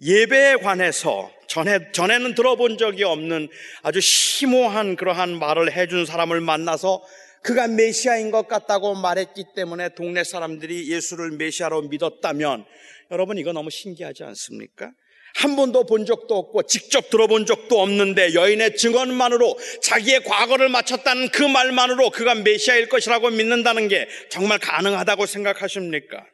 예배에 0.03 0.57
관해서 0.57 1.31
전에, 1.49 1.93
전에는 1.93 2.35
들어본 2.35 2.77
적이 2.77 3.05
없는 3.05 3.49
아주 3.83 4.01
심오한 4.01 4.97
그러한 4.97 5.39
말을 5.39 5.73
해준 5.73 6.05
사람을 6.05 6.41
만나서 6.41 7.03
그가 7.43 7.69
메시아인 7.69 8.31
것 8.31 8.49
같다고 8.49 8.95
말했기 8.95 9.45
때문에 9.55 9.91
동네 9.95 10.25
사람들이 10.25 10.91
예수를 10.91 11.33
메시아로 11.33 11.83
믿었다면 11.83 12.65
여러분 13.11 13.39
이거 13.39 13.53
너무 13.53 13.71
신기하지 13.71 14.25
않습니까? 14.25 14.91
한 15.35 15.57
번도 15.57 15.87
본 15.87 16.05
적도 16.05 16.37
없고 16.37 16.65
직접 16.65 17.11
들어본 17.11 17.47
적도 17.47 17.81
없는데 17.81 18.35
여인의 18.35 18.77
증언만으로 18.77 19.59
자기의 19.83 20.25
과거를 20.25 20.69
마쳤다는 20.69 21.31
그 21.31 21.43
말만으로 21.43 22.11
그가 22.11 22.35
메시아일 22.35 22.89
것이라고 22.89 23.31
믿는다는 23.31 23.89
게 23.89 24.09
정말 24.31 24.59
가능하다고 24.59 25.27
생각하십니까? 25.27 26.25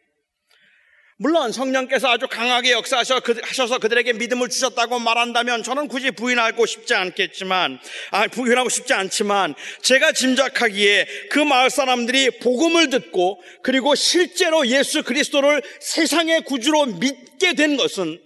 물론 1.20 1.50
성령께서 1.50 2.10
아주 2.10 2.28
강하게 2.28 2.70
역사하셔서 2.70 3.20
그, 3.20 3.34
그들에게 3.80 4.12
믿음을 4.12 4.48
주셨다고 4.48 5.00
말한다면 5.00 5.64
저는 5.64 5.88
굳이 5.88 6.12
부인하고 6.12 6.64
싶지 6.64 6.94
않겠지만, 6.94 7.80
아, 8.12 8.28
부인하고 8.28 8.68
싶지 8.68 8.94
않지만, 8.94 9.56
제가 9.82 10.12
짐작하기에 10.12 11.08
그 11.30 11.40
마을 11.40 11.70
사람들이 11.70 12.38
복음을 12.38 12.88
듣고 12.90 13.42
그리고 13.64 13.96
실제로 13.96 14.64
예수 14.68 15.02
그리스도를 15.02 15.60
세상의 15.80 16.44
구주로 16.44 16.86
믿게 16.86 17.54
된 17.54 17.76
것은 17.76 18.20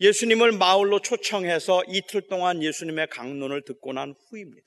예수님을 0.00 0.52
마을로 0.52 1.00
초청해서 1.00 1.84
이틀 1.88 2.22
동안 2.28 2.62
예수님의 2.62 3.08
강론을 3.08 3.62
듣고 3.62 3.92
난 3.92 4.14
후입니다. 4.28 4.66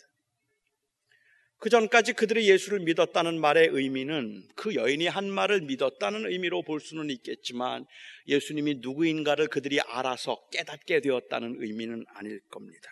그 1.58 1.70
전까지 1.70 2.14
그들이 2.14 2.50
예수를 2.50 2.80
믿었다는 2.80 3.40
말의 3.40 3.70
의미는 3.72 4.44
그 4.56 4.74
여인이 4.74 5.08
한 5.08 5.30
말을 5.30 5.62
믿었다는 5.62 6.26
의미로 6.26 6.64
볼 6.64 6.80
수는 6.80 7.12
있겠지만 7.12 7.86
예수님이 8.28 8.80
누구인가를 8.82 9.48
그들이 9.48 9.80
알아서 9.80 10.40
깨닫게 10.52 11.02
되었다는 11.02 11.58
의미는 11.60 12.04
아닐 12.16 12.40
겁니다. 12.50 12.90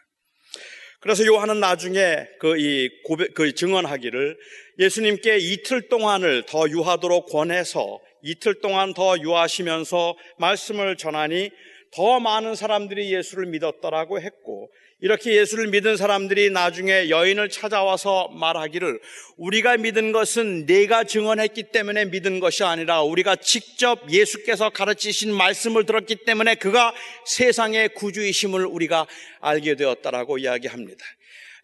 그래서 0.99 1.25
요한은 1.25 1.59
나중에 1.59 2.27
그 2.39 2.57
이 2.57 2.89
고백, 3.05 3.33
그 3.33 3.53
증언하기를 3.53 4.37
예수님께 4.79 5.37
이틀 5.37 5.87
동안을 5.87 6.43
더 6.45 6.69
유하도록 6.69 7.25
권해서 7.27 7.99
이틀 8.21 8.59
동안 8.61 8.93
더 8.93 9.17
유하시면서 9.17 10.15
말씀을 10.37 10.97
전하니 10.97 11.49
더 11.95 12.19
많은 12.19 12.55
사람들이 12.55 13.13
예수를 13.13 13.47
믿었더라고 13.47 14.21
했고 14.21 14.69
이렇게 15.01 15.33
예수를 15.35 15.67
믿은 15.67 15.95
사람들이 15.95 16.49
나중에 16.49 17.09
여인을 17.09 17.49
찾아와서 17.49 18.27
말하기를 18.33 18.99
우리가 19.37 19.77
믿은 19.77 20.11
것은 20.11 20.65
내가 20.65 21.05
증언했기 21.05 21.71
때문에 21.71 22.05
믿은 22.05 22.41
것이 22.41 22.63
아니라 22.63 23.01
우리가 23.03 23.37
직접 23.37 24.11
예수께서 24.11 24.69
가르치신 24.69 25.33
말씀을 25.33 25.85
들었기 25.85 26.25
때문에 26.25 26.55
그가 26.55 26.93
세상의 27.25 27.89
구주이심을 27.95 28.65
우리가 28.65 29.07
알게 29.39 29.75
되었다라고 29.75 30.37
이야기합니다. 30.39 31.03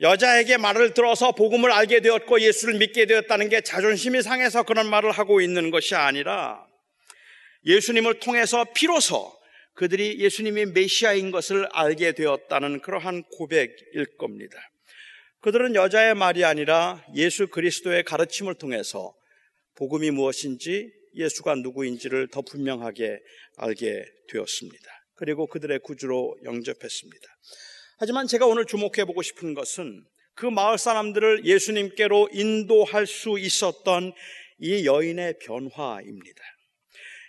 여자에게 0.02 0.58
말을 0.58 0.94
들어서 0.94 1.34
복음을 1.34 1.72
알게 1.72 2.02
되었고 2.02 2.42
예수를 2.42 2.76
믿게 2.76 3.06
되었다는 3.06 3.50
게 3.50 3.62
자존심이 3.62 4.22
상해서 4.22 4.64
그런 4.64 4.90
말을 4.90 5.12
하고 5.12 5.42
있는 5.42 5.72
것이 5.72 5.96
아니라 5.96 6.66
예수님을 7.66 8.20
통해서 8.20 8.66
비로소 8.74 9.34
그들이 9.76 10.20
예수님이 10.20 10.68
메시아인 10.68 11.32
것을 11.32 11.68
알게 11.72 12.14
되었다는 12.14 12.82
그러한 12.82 13.24
고백일 13.24 14.18
겁니다. 14.18 14.58
그들은 15.42 15.76
여자의 15.76 16.16
말이 16.16 16.44
아니라 16.44 17.06
예수 17.14 17.48
그리스도의 17.48 18.04
가르침을 18.04 18.56
통해서 18.56 19.14
복음이 19.76 20.12
무엇인지 20.12 20.92
예수가 21.14 21.56
누구인지를 21.56 22.30
더 22.30 22.42
분명하게 22.42 23.20
알게 23.58 24.06
되었습니다. 24.30 24.86
그리고 25.16 25.48
그들의 25.48 25.80
구주로 25.80 26.36
영접했습니다. 26.44 27.28
하지만 27.98 28.28
제가 28.28 28.46
오늘 28.46 28.66
주목해 28.66 29.06
보고 29.06 29.22
싶은 29.22 29.54
것은 29.54 30.04
그 30.36 30.46
마을 30.46 30.78
사람들을 30.78 31.46
예수님께로 31.46 32.30
인도할 32.34 33.08
수 33.08 33.38
있었던 33.40 34.14
이 34.60 34.86
여인의 34.86 35.40
변화입니다. 35.40 36.42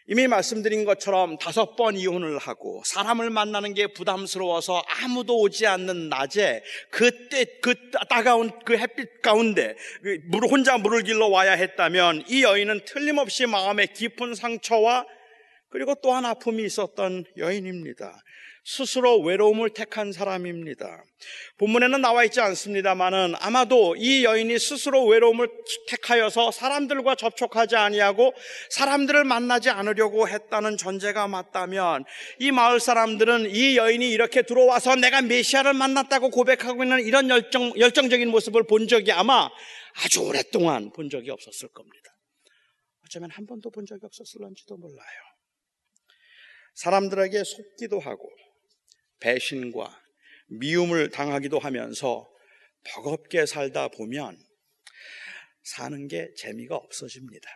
이미 0.09 0.29
말씀드린 0.29 0.85
것처럼 0.85 1.37
다섯 1.39 1.75
번 1.75 1.97
이혼을 1.97 2.39
하고 2.39 2.81
사람을 2.85 3.31
만나는 3.31 3.75
게 3.75 3.89
부담스러워서 3.89 4.85
아무도 4.87 5.41
오지 5.41 5.67
않는 5.67 6.09
낮에 6.09 6.63
그때 6.91 7.45
그 7.61 7.75
따가운 8.09 8.53
그 8.65 8.77
햇빛 8.79 9.21
가운데 9.21 9.75
그물 10.03 10.47
혼자 10.49 10.79
물을 10.79 11.03
길러 11.03 11.27
와야 11.27 11.53
했다면 11.53 12.25
이 12.29 12.45
여인은 12.45 12.85
틀림없이 12.85 13.47
마음에 13.47 13.87
깊은 13.87 14.37
상처와 14.37 15.07
그리고 15.71 15.95
또한 16.01 16.25
아픔이 16.25 16.65
있었던 16.65 17.25
여인입니다. 17.37 18.23
스스로 18.69 19.21
외로움을 19.21 19.71
택한 19.71 20.11
사람입니다. 20.11 21.05
본문에는 21.59 22.01
나와 22.01 22.25
있지 22.25 22.41
않습니다만은 22.41 23.35
아마도 23.39 23.95
이 23.95 24.25
여인이 24.25 24.59
스스로 24.59 25.07
외로움을 25.07 25.49
택하여서 25.87 26.51
사람들과 26.51 27.15
접촉하지 27.15 27.77
아니하고 27.77 28.35
사람들을 28.71 29.23
만나지 29.23 29.71
않으려고 29.71 30.29
했다는 30.29 30.79
전제가 30.79 31.29
맞다면 31.29 32.05
이 32.41 32.51
마을 32.51 32.81
사람들은 32.81 33.55
이 33.55 33.77
여인이 33.77 34.11
이렇게 34.11 34.43
들어와서 34.43 34.97
내가 34.97 35.23
메시아를 35.23 35.73
만났다고 35.73 36.31
고백하고 36.31 36.83
있는 36.83 37.05
이런 37.05 37.31
열정, 37.31 37.73
열정적인 37.79 38.29
모습을 38.29 38.65
본 38.67 38.89
적이 38.89 39.13
아마 39.13 39.49
아주 40.05 40.23
오랫동안 40.23 40.91
본 40.91 41.09
적이 41.09 41.31
없었을 41.31 41.69
겁니다. 41.69 42.11
어쩌면 43.05 43.31
한 43.31 43.47
번도 43.47 43.71
본 43.71 43.87
적이 43.87 44.07
없었을런지도 44.07 44.77
몰라요. 44.77 45.21
사람들에게 46.75 47.45
속기도 47.45 48.01
하고 48.01 48.29
배신과 49.21 50.01
미움을 50.49 51.11
당하기도 51.11 51.59
하면서 51.59 52.29
버겁게 52.85 53.47
살다 53.47 53.89
보면 53.89 54.39
사는 55.63 56.07
게 56.09 56.29
재미가 56.37 56.77
없어집니다. 56.77 57.49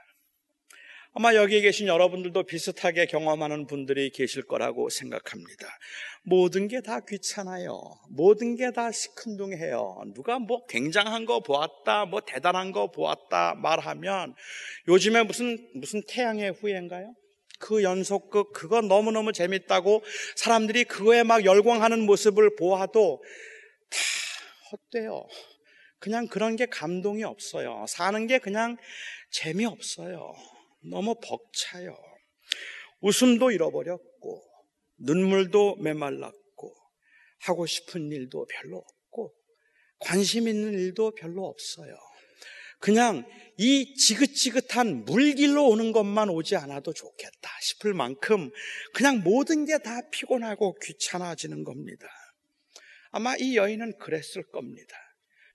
아마 1.12 1.35
여기 1.35 1.61
계신 1.61 1.88
여러분들도 1.88 2.45
비슷하게 2.45 3.07
경험하는 3.07 3.67
분들이 3.67 4.11
계실 4.11 4.43
거라고 4.45 4.88
생각합니다. 4.90 5.67
모든 6.23 6.69
게 6.69 6.81
다 6.81 7.00
귀찮아요. 7.00 7.81
모든 8.11 8.55
게 8.55 8.71
다 8.71 8.93
시큰둥해요. 8.93 10.02
누가 10.14 10.38
뭐 10.38 10.64
굉장한 10.67 11.25
거 11.26 11.40
보았다, 11.40 12.07
뭐 12.07 12.21
대단한 12.21 12.71
거 12.71 12.90
보았다 12.93 13.55
말하면 13.57 14.35
요즘에 14.87 15.25
무슨, 15.25 15.59
무슨 15.75 16.00
태양의 16.09 16.52
후예인가요? 16.52 17.12
그 17.61 17.85
연속극 17.85 18.52
그거 18.52 18.81
너무너무 18.81 19.33
재밌다고 19.33 20.02
사람들이 20.35 20.85
그거에 20.85 21.23
막 21.23 21.45
열광하는 21.45 22.00
모습을 22.00 22.57
보아도 22.57 23.23
다 23.90 23.99
헛돼요. 24.73 25.25
그냥 25.99 26.26
그런 26.26 26.57
게 26.57 26.67
감동이 26.67 27.23
없어요. 27.23 27.85
사는 27.87 28.26
게 28.26 28.38
그냥 28.38 28.79
재미없어요. 29.31 30.35
너무 30.90 31.14
벅차요. 31.23 31.97
웃음도 33.00 33.50
잃어버렸고 33.50 34.43
눈물도 34.99 35.76
메말랐고 35.76 36.75
하고 37.43 37.67
싶은 37.67 38.11
일도 38.11 38.47
별로 38.50 38.79
없고 38.79 39.35
관심 39.99 40.49
있는 40.49 40.73
일도 40.73 41.12
별로 41.12 41.47
없어요. 41.47 41.95
그냥 42.80 43.25
이 43.58 43.94
지긋지긋한 43.94 45.04
물길로 45.04 45.68
오는 45.68 45.92
것만 45.92 46.30
오지 46.30 46.56
않아도 46.56 46.94
좋겠다 46.94 47.50
싶을 47.60 47.92
만큼 47.92 48.50
그냥 48.94 49.22
모든 49.22 49.66
게 49.66 49.76
다 49.78 50.00
피곤하고 50.10 50.76
귀찮아지는 50.82 51.62
겁니다. 51.64 52.08
아마 53.10 53.37
이 53.38 53.56
여인은 53.56 53.99
그랬을 53.99 54.42
겁니다. 54.50 54.96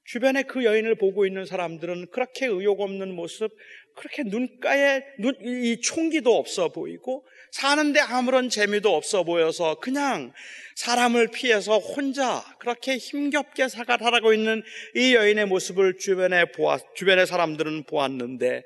주변에 0.04 0.44
그 0.44 0.64
여인을 0.64 0.96
보고 0.96 1.26
있는 1.26 1.46
사람들은 1.46 2.12
그렇게 2.12 2.46
의욕 2.46 2.80
없는 2.80 3.16
모습, 3.16 3.52
그렇게 3.96 4.22
눈가에 4.24 5.04
눈, 5.20 5.36
이 5.42 5.82
총기도 5.82 6.38
없어 6.38 6.72
보이고 6.72 7.26
사는데 7.56 8.02
아무런 8.02 8.50
재미도 8.50 8.94
없어 8.94 9.24
보여서 9.24 9.76
그냥 9.80 10.34
사람을 10.76 11.30
피해서 11.30 11.78
혼자 11.78 12.44
그렇게 12.60 12.98
힘겹게 12.98 13.70
살아가고 13.70 14.34
있는 14.34 14.62
이 14.94 15.16
여인의 15.16 15.46
모습을 15.46 15.98
주변에 15.98 16.52
보았, 16.52 16.82
주변의 16.96 17.26
사람들은 17.26 17.86
보았는데 17.86 18.62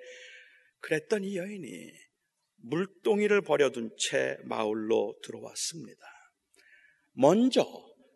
그랬던 0.79 1.23
이 1.23 1.37
여인이 1.37 1.91
물동이를 2.63 3.41
버려둔 3.41 3.91
채 3.99 4.37
마을로 4.45 5.15
들어왔습니다. 5.23 6.01
먼저 7.11 7.63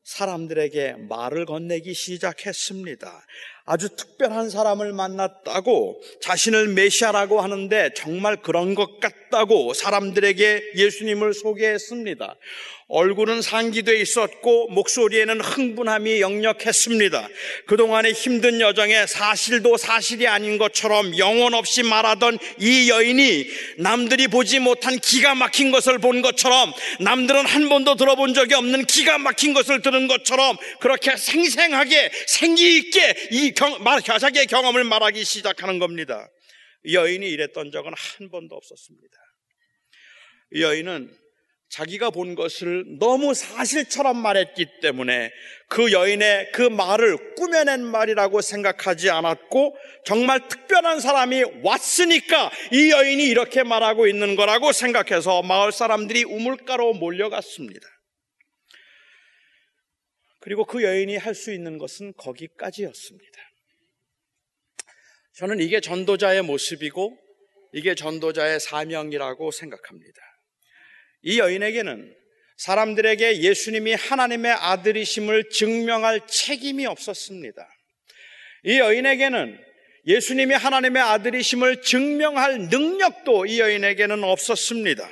사람들에게 0.06 0.94
말을 1.08 1.46
건네기 1.46 1.94
시작했습니다. 1.94 3.26
아주 3.66 3.88
특별한 3.96 4.50
사람을 4.50 4.92
만났다고 4.92 6.02
자신을 6.22 6.70
메시아라고 6.70 7.40
하는데 7.40 7.92
정말 7.96 8.42
그런 8.42 8.76
것 8.76 9.00
같다고 9.00 9.74
사람들에게 9.74 10.74
예수님을 10.76 11.34
소개했습니다. 11.34 12.36
얼굴은 12.90 13.42
상기돼 13.42 14.00
있었고 14.02 14.68
목소리에는 14.68 15.42
흥분함이 15.42 16.22
역력했습니다. 16.22 17.28
그동안의 17.66 18.14
힘든 18.14 18.60
여정에 18.60 19.08
사실도 19.08 19.78
사실이 19.78 20.28
아닌 20.28 20.58
것처럼 20.60 21.18
영혼 21.18 21.56
없이 21.56 21.82
말하던 21.82 22.38
이 22.60 22.90
여인이 22.90 23.48
남들이 23.80 24.28
보지 24.28 24.60
못한 24.60 25.00
기가 25.00 25.34
막힌 25.34 25.72
것을 25.72 25.98
본 25.98 26.22
것처럼 26.22 26.72
남들은 27.00 27.46
한 27.48 27.68
번도 27.68 27.96
들어본 27.96 28.36
적이 28.36 28.56
없는 28.56 28.86
기가 28.86 29.18
막힌 29.18 29.54
것을 29.54 29.82
들은 29.82 30.08
것처럼 30.08 30.58
그렇게 30.80 31.16
생생하게 31.18 32.12
생기 32.28 32.78
있게 32.78 33.16
이 33.32 33.53
경, 33.54 33.84
말, 33.84 34.02
자기의 34.02 34.48
경험을 34.48 34.84
말하기 34.84 35.24
시작하는 35.24 35.80
겁니다. 35.80 36.30
여인이 36.92 37.28
이랬던 37.28 37.72
적은 37.72 37.94
한 37.96 38.30
번도 38.30 38.56
없었습니다. 38.56 39.18
여인은 40.56 41.24
자기가 41.70 42.12
본 42.12 42.36
것을 42.36 42.86
너무 43.00 43.34
사실처럼 43.34 44.18
말했기 44.18 44.80
때문에 44.82 45.32
그 45.70 45.92
여인의 45.92 46.52
그 46.52 46.62
말을 46.62 47.34
꾸며낸 47.34 47.84
말이라고 47.84 48.42
생각하지 48.42 49.10
않았고 49.10 49.76
정말 50.06 50.48
특별한 50.48 51.00
사람이 51.00 51.44
왔으니까 51.64 52.52
이 52.74 52.92
여인이 52.92 53.24
이렇게 53.26 53.64
말하고 53.64 54.06
있는 54.06 54.36
거라고 54.36 54.72
생각해서 54.72 55.42
마을 55.42 55.72
사람들이 55.72 56.26
우물가로 56.26 56.94
몰려갔습니다. 56.94 57.88
그리고 60.44 60.66
그 60.66 60.84
여인이 60.84 61.16
할 61.16 61.36
수 61.36 61.54
있는 61.54 61.78
것은 61.78 62.14
거기까지였습니다. 62.18 63.40
저는 65.36 65.62
이게 65.62 65.80
전도자의 65.80 66.42
모습이고 66.42 67.18
이게 67.72 67.96
전도자의 67.96 68.60
사명이라고 68.60 69.52
생각합니다. 69.52 70.22
이 71.22 71.40
여인에게는 71.40 72.14
사람들에게 72.58 73.42
예수님이 73.42 73.94
하나님의 73.94 74.52
아들이심을 74.52 75.50
증명할 75.50 76.28
책임이 76.28 76.86
없었습니다. 76.88 77.66
이 78.66 78.80
여인에게는 78.80 79.58
예수님이 80.06 80.56
하나님의 80.56 81.02
아들이심을 81.02 81.82
증명할 81.84 82.68
능력도 82.68 83.46
이 83.46 83.62
여인에게는 83.62 84.26
없었습니다. 84.26 85.10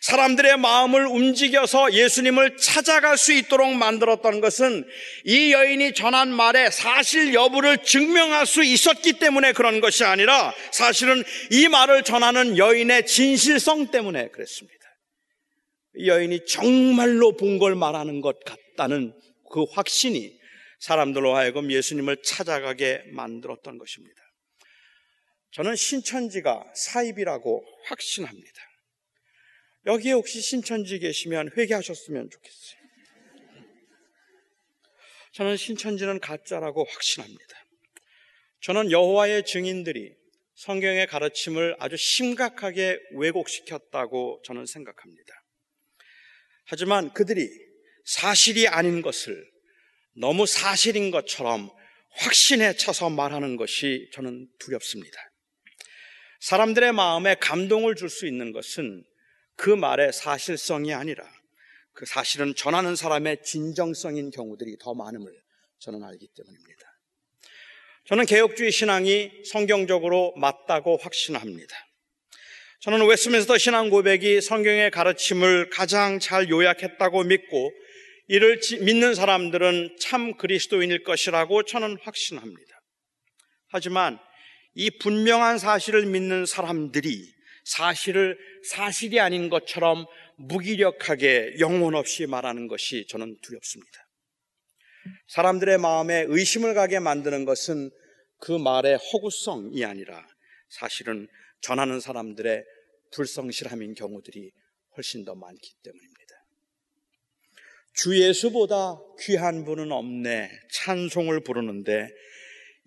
사람들의 0.00 0.58
마음을 0.58 1.06
움직여서 1.06 1.92
예수님을 1.92 2.56
찾아갈 2.56 3.18
수 3.18 3.32
있도록 3.32 3.72
만들었던 3.74 4.40
것은 4.40 4.84
이 5.24 5.52
여인이 5.52 5.94
전한 5.94 6.32
말의 6.32 6.70
사실 6.72 7.34
여부를 7.34 7.82
증명할 7.82 8.46
수 8.46 8.62
있었기 8.62 9.14
때문에 9.14 9.52
그런 9.52 9.80
것이 9.80 10.04
아니라 10.04 10.54
사실은 10.72 11.24
이 11.50 11.68
말을 11.68 12.02
전하는 12.04 12.58
여인의 12.58 13.06
진실성 13.06 13.90
때문에 13.90 14.28
그랬습니다. 14.28 14.76
이 15.98 16.08
여인이 16.08 16.46
정말로 16.46 17.36
본 17.36 17.58
걸 17.58 17.74
말하는 17.74 18.20
것 18.20 18.38
같다는 18.44 19.14
그 19.50 19.64
확신이 19.72 20.36
사람들로 20.78 21.34
하여금 21.34 21.70
예수님을 21.72 22.18
찾아가게 22.22 23.04
만들었던 23.12 23.78
것입니다. 23.78 24.20
저는 25.52 25.74
신천지가 25.74 26.64
사입이라고 26.74 27.64
확신합니다. 27.86 28.65
여기에 29.86 30.12
혹시 30.12 30.40
신천지 30.40 30.98
계시면 30.98 31.50
회개하셨으면 31.56 32.28
좋겠어요. 32.30 32.80
저는 35.32 35.56
신천지는 35.56 36.18
가짜라고 36.18 36.84
확신합니다. 36.84 37.66
저는 38.62 38.90
여호와의 38.90 39.44
증인들이 39.44 40.14
성경의 40.54 41.06
가르침을 41.06 41.76
아주 41.78 41.96
심각하게 41.96 42.98
왜곡시켰다고 43.12 44.42
저는 44.44 44.66
생각합니다. 44.66 45.44
하지만 46.64 47.12
그들이 47.12 47.48
사실이 48.06 48.66
아닌 48.66 49.02
것을 49.02 49.48
너무 50.14 50.46
사실인 50.46 51.10
것처럼 51.10 51.70
확신에 52.10 52.74
차서 52.74 53.10
말하는 53.10 53.56
것이 53.56 54.08
저는 54.14 54.48
두렵습니다. 54.58 55.20
사람들의 56.40 56.92
마음에 56.92 57.34
감동을 57.34 57.94
줄 57.94 58.08
수 58.08 58.26
있는 58.26 58.52
것은 58.52 59.04
그 59.56 59.70
말의 59.70 60.12
사실성이 60.12 60.94
아니라 60.94 61.24
그 61.92 62.04
사실은 62.06 62.54
전하는 62.54 62.94
사람의 62.94 63.42
진정성인 63.42 64.30
경우들이 64.30 64.76
더 64.78 64.94
많음을 64.94 65.32
저는 65.78 66.02
알기 66.04 66.28
때문입니다. 66.36 66.82
저는 68.06 68.26
개혁주의 68.26 68.70
신앙이 68.70 69.30
성경적으로 69.50 70.34
맞다고 70.36 70.98
확신합니다. 70.98 71.76
저는 72.80 73.06
웨스민스터 73.06 73.58
신앙 73.58 73.90
고백이 73.90 74.40
성경의 74.40 74.90
가르침을 74.90 75.70
가장 75.70 76.20
잘 76.20 76.48
요약했다고 76.48 77.24
믿고 77.24 77.72
이를 78.28 78.60
믿는 78.82 79.14
사람들은 79.14 79.96
참 79.98 80.36
그리스도인일 80.36 81.02
것이라고 81.02 81.62
저는 81.64 81.96
확신합니다. 82.02 82.80
하지만 83.68 84.18
이 84.74 84.90
분명한 84.98 85.58
사실을 85.58 86.06
믿는 86.06 86.44
사람들이 86.44 87.35
사실을 87.66 88.38
사실이 88.70 89.18
아닌 89.18 89.50
것처럼 89.50 90.06
무기력하게 90.36 91.56
영혼 91.58 91.96
없이 91.96 92.26
말하는 92.26 92.68
것이 92.68 93.06
저는 93.08 93.36
두렵습니다. 93.42 94.08
사람들의 95.28 95.78
마음에 95.78 96.24
의심을 96.28 96.74
가게 96.74 97.00
만드는 97.00 97.44
것은 97.44 97.90
그 98.38 98.52
말의 98.52 98.98
허구성이 98.98 99.84
아니라 99.84 100.24
사실은 100.68 101.26
전하는 101.60 101.98
사람들의 102.00 102.64
불성실함인 103.12 103.94
경우들이 103.94 104.52
훨씬 104.96 105.24
더 105.24 105.34
많기 105.34 105.74
때문입니다. 105.82 106.16
주 107.94 108.20
예수보다 108.20 109.00
귀한 109.20 109.64
분은 109.64 109.90
없네 109.90 110.50
찬송을 110.72 111.40
부르는데 111.40 112.08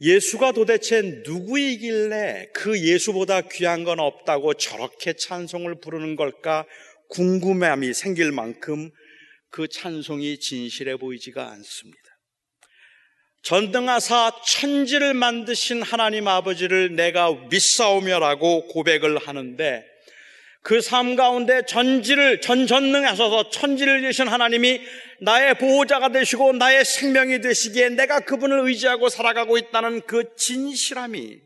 예수가 0.01 0.53
도대체 0.53 1.01
누구이길래 1.25 2.49
그 2.53 2.79
예수보다 2.81 3.41
귀한 3.41 3.83
건 3.83 3.99
없다고 3.99 4.53
저렇게 4.53 5.13
찬송을 5.13 5.79
부르는 5.81 6.15
걸까 6.15 6.65
궁금함이 7.09 7.93
생길 7.93 8.31
만큼 8.31 8.91
그 9.49 9.67
찬송이 9.67 10.39
진실해 10.39 10.97
보이지가 10.97 11.49
않습니다. 11.51 11.99
전등하사 13.41 14.41
천지를 14.45 15.13
만드신 15.13 15.81
하나님 15.81 16.27
아버지를 16.27 16.95
내가 16.95 17.31
믿사오며라고 17.49 18.67
고백을 18.67 19.17
하는데 19.17 19.85
그 20.61 20.81
삶 20.81 21.15
가운데 21.15 21.61
전지를 21.65 22.41
전전능하셔서 22.41 23.49
천지를 23.49 24.01
지으신 24.01 24.27
하나님이 24.27 24.81
나의 25.21 25.57
보호자가 25.57 26.09
되시고 26.09 26.53
나의 26.53 26.85
생명이 26.85 27.41
되시기에 27.41 27.89
내가 27.89 28.19
그분을 28.19 28.67
의지하고 28.67 29.09
살아가고 29.09 29.57
있다는 29.57 30.01
그 30.05 30.35
진실함이 30.37 31.37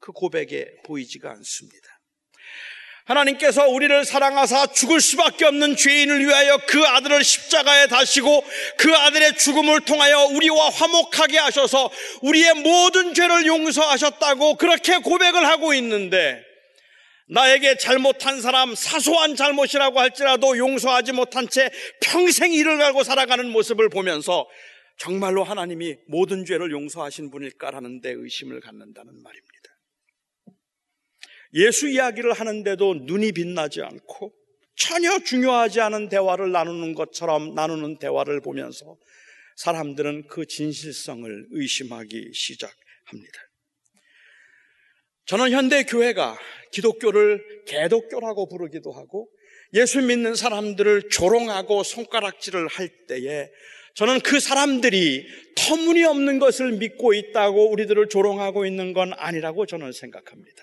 그 0.00 0.12
고백에 0.12 0.66
보이지가 0.84 1.30
않습니다. 1.30 1.86
하나님께서 3.04 3.68
우리를 3.68 4.04
사랑하사 4.04 4.66
죽을 4.72 5.00
수밖에 5.00 5.44
없는 5.44 5.76
죄인을 5.76 6.26
위하여 6.26 6.58
그 6.66 6.82
아들을 6.82 7.22
십자가에 7.22 7.86
다시고 7.86 8.44
그 8.78 8.92
아들의 8.92 9.38
죽음을 9.38 9.80
통하여 9.82 10.24
우리와 10.24 10.70
화목하게 10.70 11.38
하셔서 11.38 11.90
우리의 12.22 12.54
모든 12.54 13.14
죄를 13.14 13.46
용서하셨다고 13.46 14.56
그렇게 14.56 14.98
고백을 14.98 15.46
하고 15.46 15.72
있는데 15.74 16.45
나에게 17.28 17.76
잘못한 17.76 18.40
사람 18.40 18.74
사소한 18.74 19.34
잘못이라고 19.34 19.98
할지라도 19.98 20.56
용서하지 20.56 21.12
못한 21.12 21.48
채 21.48 21.70
평생 22.00 22.52
이를 22.52 22.78
갈고 22.78 23.02
살아가는 23.02 23.48
모습을 23.50 23.88
보면서 23.88 24.46
정말로 24.98 25.42
하나님이 25.44 25.96
모든 26.06 26.44
죄를 26.44 26.70
용서하신 26.70 27.30
분일까라는 27.30 28.00
데 28.00 28.12
의심을 28.12 28.60
갖는다는 28.60 29.12
말입니다. 29.22 29.46
예수 31.54 31.88
이야기를 31.88 32.32
하는데도 32.32 32.94
눈이 33.02 33.32
빛나지 33.32 33.82
않고 33.82 34.32
전혀 34.76 35.18
중요하지 35.18 35.80
않은 35.80 36.08
대화를 36.08 36.52
나누는 36.52 36.94
것처럼 36.94 37.54
나누는 37.54 37.98
대화를 37.98 38.40
보면서 38.40 38.96
사람들은 39.56 40.26
그 40.28 40.46
진실성을 40.46 41.46
의심하기 41.50 42.30
시작합니다. 42.34 43.45
저는 45.26 45.50
현대 45.50 45.82
교회가 45.82 46.38
기독교를 46.72 47.64
개독교라고 47.66 48.48
부르기도 48.48 48.92
하고 48.92 49.28
예수 49.74 50.00
믿는 50.00 50.36
사람들을 50.36 51.08
조롱하고 51.10 51.82
손가락질을 51.82 52.68
할 52.68 52.88
때에 53.08 53.50
저는 53.94 54.20
그 54.20 54.40
사람들이 54.40 55.26
터무니없는 55.56 56.38
것을 56.38 56.72
믿고 56.72 57.14
있다고 57.14 57.70
우리들을 57.70 58.08
조롱하고 58.08 58.66
있는 58.66 58.92
건 58.92 59.12
아니라고 59.16 59.66
저는 59.66 59.92
생각합니다. 59.92 60.62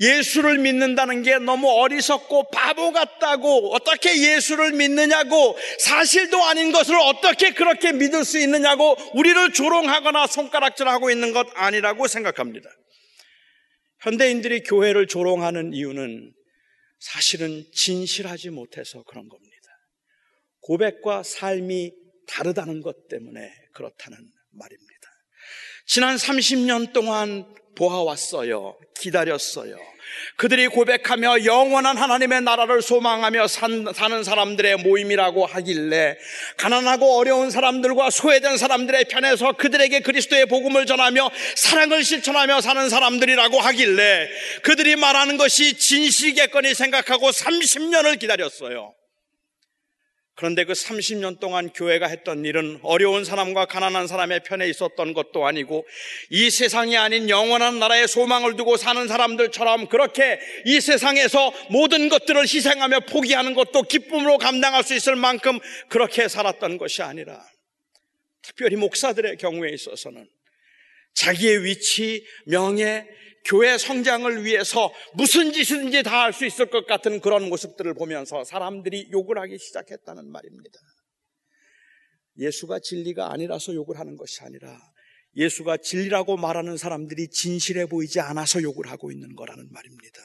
예수를 0.00 0.58
믿는다는 0.58 1.22
게 1.22 1.38
너무 1.38 1.68
어리석고 1.68 2.50
바보 2.50 2.92
같다고 2.92 3.74
어떻게 3.74 4.34
예수를 4.34 4.72
믿느냐고 4.72 5.58
사실도 5.78 6.42
아닌 6.44 6.72
것을 6.72 6.96
어떻게 6.96 7.52
그렇게 7.52 7.92
믿을 7.92 8.24
수 8.24 8.38
있느냐고 8.38 8.96
우리를 9.14 9.52
조롱하거나 9.52 10.28
손가락질하고 10.28 11.10
있는 11.10 11.32
것 11.32 11.48
아니라고 11.54 12.06
생각합니다. 12.06 12.70
현대인들이 14.02 14.62
교회를 14.62 15.06
조롱하는 15.06 15.74
이유는 15.74 16.32
사실은 16.98 17.64
진실하지 17.72 18.50
못해서 18.50 19.02
그런 19.04 19.28
겁니다. 19.28 19.50
고백과 20.60 21.22
삶이 21.22 21.92
다르다는 22.26 22.80
것 22.80 23.08
때문에 23.08 23.52
그렇다는 23.72 24.18
말입니다. 24.50 25.00
지난 25.86 26.16
30년 26.16 26.92
동안 26.92 27.52
보아왔어요. 27.76 28.78
기다렸어요. 28.98 29.76
그들이 30.36 30.68
고백하며 30.68 31.44
영원한 31.44 31.96
하나님의 31.96 32.42
나라를 32.42 32.82
소망하며 32.82 33.48
산, 33.48 33.86
사는 33.94 34.22
사람들의 34.22 34.76
모임이라고 34.78 35.46
하길래 35.46 36.16
가난하고 36.56 37.18
어려운 37.18 37.50
사람들과 37.50 38.10
소외된 38.10 38.56
사람들의 38.56 39.04
편에서 39.06 39.52
그들에게 39.52 40.00
그리스도의 40.00 40.46
복음을 40.46 40.86
전하며 40.86 41.30
사랑을 41.56 42.04
실천하며 42.04 42.60
사는 42.60 42.88
사람들이라고 42.88 43.60
하길래 43.60 44.28
그들이 44.62 44.96
말하는 44.96 45.36
것이 45.36 45.78
진실이겠거니 45.78 46.74
생각하고 46.74 47.30
30년을 47.30 48.18
기다렸어요. 48.18 48.94
그런데 50.40 50.64
그 50.64 50.72
30년 50.72 51.38
동안 51.38 51.68
교회가 51.68 52.06
했던 52.06 52.46
일은 52.46 52.80
어려운 52.82 53.26
사람과 53.26 53.66
가난한 53.66 54.06
사람의 54.06 54.40
편에 54.44 54.70
있었던 54.70 55.12
것도 55.12 55.46
아니고 55.46 55.86
이 56.30 56.48
세상이 56.48 56.96
아닌 56.96 57.28
영원한 57.28 57.78
나라의 57.78 58.08
소망을 58.08 58.56
두고 58.56 58.78
사는 58.78 59.06
사람들처럼 59.06 59.88
그렇게 59.88 60.40
이 60.64 60.80
세상에서 60.80 61.52
모든 61.68 62.08
것들을 62.08 62.40
희생하며 62.40 63.00
포기하는 63.00 63.52
것도 63.52 63.82
기쁨으로 63.82 64.38
감당할 64.38 64.82
수 64.82 64.94
있을 64.94 65.14
만큼 65.14 65.58
그렇게 65.90 66.26
살았던 66.26 66.78
것이 66.78 67.02
아니라 67.02 67.44
특별히 68.40 68.76
목사들의 68.76 69.36
경우에 69.36 69.68
있어서는 69.74 70.26
자기의 71.12 71.64
위치, 71.64 72.24
명예, 72.46 73.06
교회 73.44 73.78
성장을 73.78 74.44
위해서 74.44 74.92
무슨 75.14 75.52
짓이든지 75.52 76.02
다 76.02 76.22
할 76.24 76.32
수 76.32 76.44
있을 76.46 76.66
것 76.66 76.86
같은 76.86 77.20
그런 77.20 77.48
모습들을 77.48 77.94
보면서 77.94 78.44
사람들이 78.44 79.08
욕을 79.12 79.38
하기 79.38 79.58
시작했다는 79.58 80.30
말입니다. 80.30 80.78
예수가 82.38 82.78
진리가 82.80 83.32
아니라서 83.32 83.74
욕을 83.74 83.98
하는 83.98 84.16
것이 84.16 84.42
아니라 84.42 84.78
예수가 85.36 85.78
진리라고 85.78 86.36
말하는 86.36 86.76
사람들이 86.76 87.28
진실해 87.28 87.86
보이지 87.86 88.20
않아서 88.20 88.62
욕을 88.62 88.88
하고 88.90 89.10
있는 89.12 89.34
거라는 89.36 89.68
말입니다. 89.70 90.20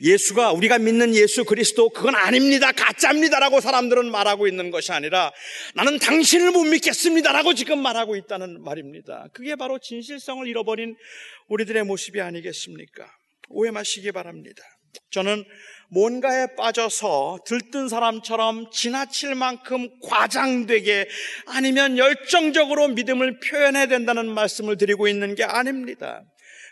예수가 0.00 0.52
우리가 0.52 0.78
믿는 0.78 1.14
예수 1.14 1.44
그리스도 1.44 1.90
그건 1.90 2.14
아닙니다. 2.14 2.72
가짜입니다라고 2.72 3.60
사람들은 3.60 4.10
말하고 4.10 4.46
있는 4.46 4.70
것이 4.70 4.92
아니라 4.92 5.32
나는 5.74 5.98
당신을 5.98 6.50
못 6.52 6.64
믿겠습니다라고 6.64 7.54
지금 7.54 7.80
말하고 7.80 8.16
있다는 8.16 8.62
말입니다. 8.62 9.28
그게 9.32 9.56
바로 9.56 9.78
진실성을 9.78 10.46
잃어버린 10.46 10.96
우리들의 11.48 11.84
모습이 11.84 12.20
아니겠습니까? 12.20 13.06
오해 13.48 13.70
마시기 13.70 14.12
바랍니다. 14.12 14.62
저는 15.10 15.44
뭔가에 15.90 16.46
빠져서 16.56 17.40
들뜬 17.46 17.88
사람처럼 17.88 18.70
지나칠 18.70 19.34
만큼 19.34 19.88
과장되게 20.02 21.08
아니면 21.46 21.98
열정적으로 21.98 22.88
믿음을 22.88 23.38
표현해야 23.40 23.86
된다는 23.86 24.32
말씀을 24.32 24.76
드리고 24.76 25.08
있는 25.08 25.34
게 25.34 25.44
아닙니다. 25.44 26.22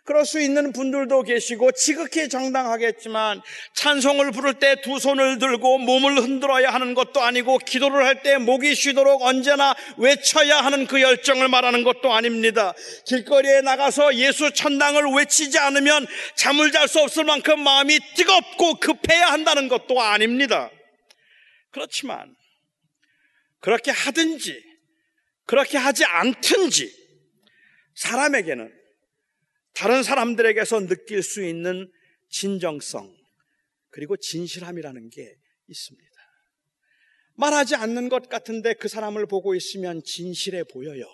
그럴 0.04 0.26
수 0.26 0.40
있는 0.40 0.72
분들도 0.72 1.22
계시고 1.22 1.70
지극히 1.72 2.28
정당하겠지만 2.28 3.40
찬송을 3.74 4.32
부를 4.32 4.54
때 4.54 4.80
두 4.82 4.98
손을 4.98 5.38
들고 5.38 5.78
몸을 5.78 6.16
흔들어야 6.16 6.70
하는 6.70 6.94
것도 6.94 7.20
아니고 7.20 7.58
기도를 7.58 8.04
할 8.04 8.22
때 8.22 8.36
목이 8.38 8.74
쉬도록 8.74 9.22
언제나 9.22 9.74
외쳐야 9.96 10.58
하는 10.58 10.86
그 10.86 11.00
열정을 11.00 11.48
말하는 11.48 11.84
것도 11.84 12.12
아닙니다. 12.12 12.74
길거리에 13.06 13.60
나가서 13.60 14.16
예수 14.16 14.52
천당을 14.52 15.04
외치지 15.14 15.58
않으면 15.58 16.06
잠을 16.34 16.72
잘 16.72 16.88
수 16.88 17.00
없을 17.00 17.22
만큼 17.24 17.60
마음이 17.60 17.98
뜨겁고 18.16 18.74
급해야 18.74 19.30
한다는 19.30 19.68
것도 19.68 20.00
아닙니다. 20.00 20.70
그렇지만 21.70 22.34
그렇게 23.60 23.92
하든지 23.92 24.60
그렇게 25.46 25.78
하지 25.78 26.04
않든지 26.04 26.92
사람에게는 27.94 28.81
다른 29.74 30.02
사람들에게서 30.02 30.86
느낄 30.86 31.22
수 31.22 31.44
있는 31.44 31.90
진정성, 32.30 33.14
그리고 33.90 34.16
진실함이라는 34.16 35.10
게 35.10 35.34
있습니다. 35.68 36.12
말하지 37.34 37.74
않는 37.76 38.08
것 38.08 38.28
같은데 38.28 38.74
그 38.74 38.88
사람을 38.88 39.26
보고 39.26 39.54
있으면 39.54 40.02
진실해 40.04 40.64
보여요. 40.64 41.04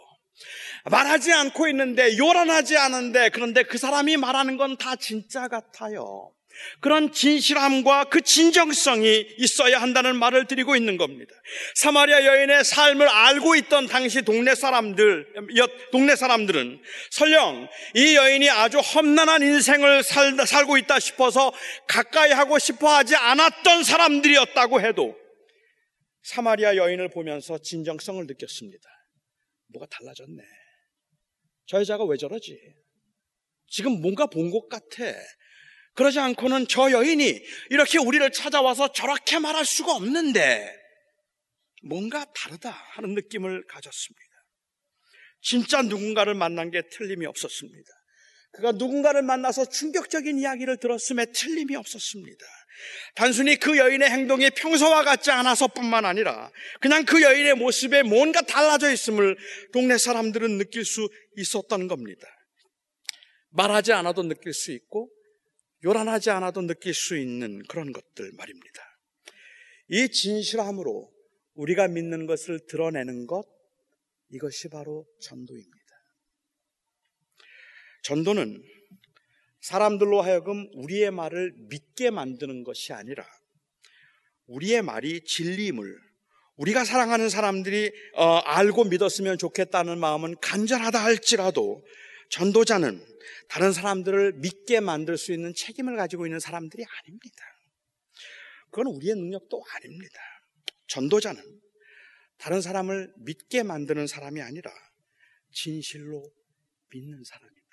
말하지 0.91 1.33
않고 1.33 1.69
있는데 1.69 2.17
요란하지 2.17 2.77
않은데 2.77 3.31
그런데 3.31 3.63
그 3.65 3.79
사람이 3.79 4.17
말하는 4.17 4.57
건 4.57 4.77
다 4.77 4.95
진짜 4.97 5.49
같아요. 5.49 6.33
그런 6.81 7.13
진실함과 7.13 8.05
그 8.05 8.21
진정성이 8.21 9.27
있어야 9.39 9.81
한다는 9.81 10.17
말을 10.17 10.47
드리고 10.47 10.77
있는 10.77 10.97
겁니다. 10.97 11.33
사마리아 11.75 12.25
여인의 12.25 12.65
삶을 12.65 13.09
알고 13.09 13.57
있던 13.57 13.87
당시 13.87 14.23
동네 14.23 14.55
사람들, 14.55 15.27
동네 15.93 16.17
사람들은 16.17 16.81
설령 17.11 17.69
이 17.95 18.17
여인이 18.17 18.49
아주 18.51 18.79
험난한 18.79 19.43
인생을 19.43 20.03
살, 20.03 20.35
살고 20.47 20.79
있다 20.79 20.99
싶어서 21.01 21.53
가까이 21.87 22.33
하고 22.33 22.59
싶어 22.59 22.89
하지 22.89 23.17
않았던 23.17 23.85
사람들이었다고 23.85 24.81
해도 24.81 25.17
사마리아 26.23 26.77
여인을 26.77 27.11
보면서 27.11 27.59
진정성을 27.59 28.27
느꼈습니다. 28.27 28.89
뭐가 29.73 29.87
달라졌네. 29.91 30.43
저 31.67 31.79
여자가 31.81 32.05
왜 32.05 32.17
저러지? 32.17 32.59
지금 33.71 34.01
뭔가 34.01 34.27
본 34.27 34.51
것 34.51 34.69
같아. 34.69 35.05
그러지 35.99 36.21
않고는 36.21 36.69
저 36.69 36.93
여인이 36.93 37.43
이렇게 37.71 37.99
우리를 37.99 38.31
찾아와서 38.31 38.93
저렇게 38.93 39.41
말할 39.41 39.65
수가 39.65 39.97
없는데 39.97 40.73
뭔가 41.83 42.25
다르다 42.37 42.71
하는 42.71 43.15
느낌을 43.15 43.65
가졌습니다. 43.67 44.23
진짜 45.41 45.83
누군가를 45.83 46.35
만난 46.35 46.71
게 46.71 46.83
틀림이 46.93 47.27
없었습니다. 47.27 47.89
그가 48.53 48.73
누군가를 48.73 49.23
만나서 49.23 49.65
충격적인 49.71 50.39
이야기를 50.39 50.77
들었음에 50.77 51.27
틀림이 51.33 51.75
없었습니다. 51.75 52.47
단순히 53.17 53.57
그 53.57 53.77
여인의 53.77 54.09
행동이 54.09 54.51
평소와 54.51 55.03
같지 55.03 55.33
않아서 55.33 55.67
뿐만 55.67 56.05
아니라 56.05 56.53
그냥 56.81 57.05
그 57.05 57.23
여인의 57.23 57.57
모습에 57.57 58.05
뭔가 58.05 58.41
달라져 58.43 58.93
있음을 58.93 59.37
동네 59.73 59.99
사람들은 59.99 60.59
느낄 60.59 60.85
수 60.85 61.09
있었던 61.39 61.89
겁니다. 61.89 62.25
말하지 63.51 63.93
않아도 63.95 64.23
느낄 64.23 64.55
수 64.55 64.71
있고 64.71 65.11
요란하지 65.85 66.31
않아도 66.31 66.63
느낄 66.63 66.95
수 66.95 67.17
있는 67.17 67.63
그런 67.69 67.93
것들 67.93 68.33
말입니다. 68.37 68.83
이 69.89 70.09
진실함으로 70.09 71.11
우리가 71.55 71.89
믿는 71.89 72.27
것을 72.27 72.61
드러내는 72.67 73.27
것, 73.27 73.45
이것이 74.31 74.69
바로 74.69 75.07
전도입니다. 75.21 75.79
전도는 78.03 78.63
사람들로 79.61 80.23
하여금 80.23 80.69
우리의 80.75 81.11
말을 81.11 81.53
믿게 81.69 82.11
만드는 82.11 82.65
것이 82.65 82.93
아니라 82.93 83.27
우리의 84.47 84.83
말이 84.83 85.23
진리임을 85.25 86.09
우리가 86.57 86.85
사랑하는 86.85 87.29
사람들이 87.29 87.93
어, 88.15 88.39
알고 88.39 88.85
믿었으면 88.85 89.39
좋겠다는 89.39 89.99
마음은 89.99 90.37
간절하다 90.41 91.03
할지라도 91.03 91.85
전도자는 92.31 93.05
다른 93.49 93.73
사람들을 93.73 94.35
믿게 94.35 94.81
만들 94.81 95.17
수 95.17 95.33
있는 95.33 95.55
책임을 95.55 95.97
가지고 95.97 96.27
있는 96.27 96.41
사람들이 96.41 96.85
아닙니다. 96.85 97.45
그건 98.71 98.87
우리의 98.95 99.15
능력도 99.15 99.65
아닙니다. 99.75 100.21
전도자는 100.89 101.43
다른 102.39 102.61
사람을 102.61 103.13
믿게 103.19 103.63
만드는 103.63 104.07
사람이 104.07 104.41
아니라 104.41 104.71
진실로 105.53 106.31
믿는 106.91 107.23
사람입니다. 107.25 107.65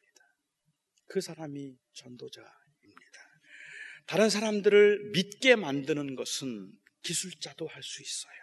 그 1.08 1.22
사람이 1.22 1.78
전도자입니다. 1.94 3.20
다른 4.08 4.30
사람들을 4.30 5.12
믿게 5.14 5.56
만드는 5.56 6.16
것은 6.16 6.72
기술자도 7.04 7.68
할 7.68 7.84
수 7.84 8.02
있어요. 8.02 8.34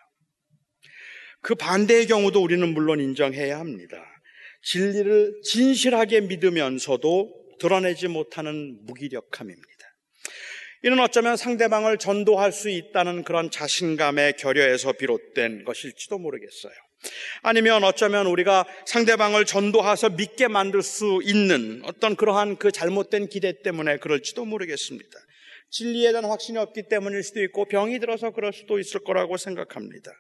그 1.41 1.57
반대의 1.57 2.07
경우도 2.07 2.41
우리는 2.41 2.73
물론 2.73 3.01
인정해야 3.01 3.59
합니다. 3.59 4.22
진리를 4.63 5.41
진실하게 5.45 6.23
믿으면서도 6.23 7.43
드러내지 7.59 8.09
못하는 8.09 8.79
무기력함입니다. 8.83 9.69
이는 10.85 10.99
어쩌면 10.99 11.37
상대방을 11.37 11.99
전도할 11.99 12.51
수 12.51 12.69
있다는 12.69 13.23
그런 13.23 13.51
자신감의 13.51 14.37
결여에서 14.37 14.93
비롯된 14.93 15.65
것일지도 15.65 16.19
모르겠어요. 16.19 16.73
아니면 17.43 17.85
어쩌면 17.85 18.27
우리가 18.27 18.65
상대방을 18.87 19.45
전도해서 19.45 20.11
믿게 20.11 20.49
만들 20.49 20.83
수 20.83 21.21
있는 21.23 21.83
어떤 21.85 22.17
그러한 22.17 22.57
그 22.57 22.73
잘못된 22.73 23.29
기대 23.29 23.63
때문에 23.63 23.99
그럴지도 23.99 24.45
모르겠습니다. 24.45 25.19
진리에 25.73 26.13
대한 26.13 26.27
확신이 26.27 26.59
없기 26.59 26.85
때문일 26.89 27.23
수도 27.23 27.43
있고 27.43 27.65
병이 27.65 27.99
들어서 27.99 28.31
그럴 28.31 28.53
수도 28.53 28.79
있을 28.79 29.03
거라고 29.05 29.39
생각합니다. 29.39 30.13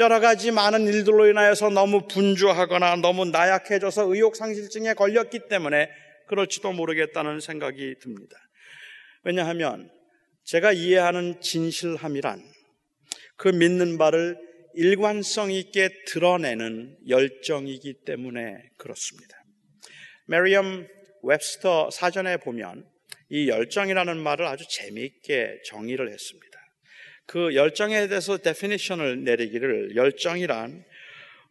여러 0.00 0.18
가지 0.18 0.50
많은 0.50 0.86
일들로 0.88 1.28
인하여서 1.28 1.70
너무 1.70 2.08
분주하거나 2.08 2.96
너무 2.96 3.24
나약해져서 3.24 4.12
의욕상실증에 4.12 4.94
걸렸기 4.94 5.48
때문에 5.48 5.88
그럴지도 6.26 6.72
모르겠다는 6.72 7.38
생각이 7.38 7.94
듭니다. 8.00 8.36
왜냐하면 9.22 9.88
제가 10.44 10.72
이해하는 10.72 11.40
진실함이란 11.40 12.42
그 13.36 13.48
믿는 13.48 13.98
바를 13.98 14.36
일관성 14.74 15.52
있게 15.52 15.88
드러내는 16.08 16.98
열정이기 17.08 18.04
때문에 18.04 18.70
그렇습니다. 18.76 19.36
Merriam-Webster 20.26 21.90
사전에 21.90 22.38
보면 22.38 22.95
이 23.28 23.48
열정이라는 23.48 24.18
말을 24.18 24.46
아주 24.46 24.64
재미있게 24.68 25.60
정의를 25.66 26.12
했습니다. 26.12 26.58
그 27.26 27.54
열정에 27.54 28.06
대해서 28.06 28.38
definition을 28.38 29.24
내리기를 29.24 29.96
열정이란 29.96 30.84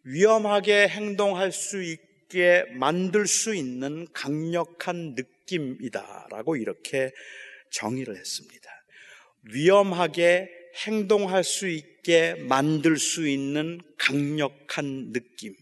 위험하게 0.04 0.88
행동할 0.88 1.52
수 1.52 1.82
있게 1.84 2.64
만들 2.72 3.28
수 3.28 3.54
있는 3.54 4.08
강력한 4.14 5.16
느낌이다라고 5.16 6.56
이렇게 6.56 7.12
정의를 7.72 8.16
했습니다. 8.16 8.72
위험하게 9.54 10.50
행동할 10.86 11.44
수 11.44 11.68
있게 11.68 12.36
만들 12.36 12.98
수 12.98 13.28
있는 13.28 13.80
강력한 13.98 15.12
느낌. 15.12 15.54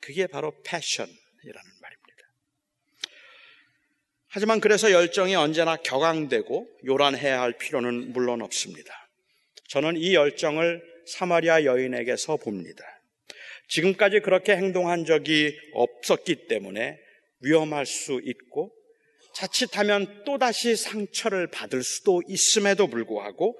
그게 0.00 0.26
바로 0.26 0.52
패션이라는. 0.64 1.77
하지만 4.30 4.60
그래서 4.60 4.90
열정이 4.92 5.34
언제나 5.34 5.76
격앙되고 5.76 6.68
요란해야 6.86 7.40
할 7.40 7.54
필요는 7.56 8.12
물론 8.12 8.42
없습니다. 8.42 8.92
저는 9.68 9.96
이 9.96 10.14
열정을 10.14 10.82
사마리아 11.06 11.64
여인에게서 11.64 12.36
봅니다. 12.36 12.84
지금까지 13.68 14.20
그렇게 14.20 14.56
행동한 14.56 15.04
적이 15.04 15.58
없었기 15.72 16.46
때문에 16.46 16.98
위험할 17.40 17.86
수 17.86 18.20
있고 18.24 18.72
자칫하면 19.34 20.24
또다시 20.24 20.74
상처를 20.74 21.46
받을 21.48 21.82
수도 21.82 22.22
있음에도 22.28 22.88
불구하고 22.88 23.58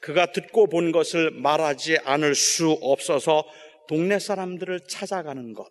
그가 0.00 0.32
듣고 0.32 0.68
본 0.68 0.92
것을 0.92 1.30
말하지 1.30 1.98
않을 2.04 2.34
수 2.34 2.70
없어서 2.80 3.44
동네 3.88 4.18
사람들을 4.18 4.80
찾아가는 4.88 5.52
것. 5.52 5.70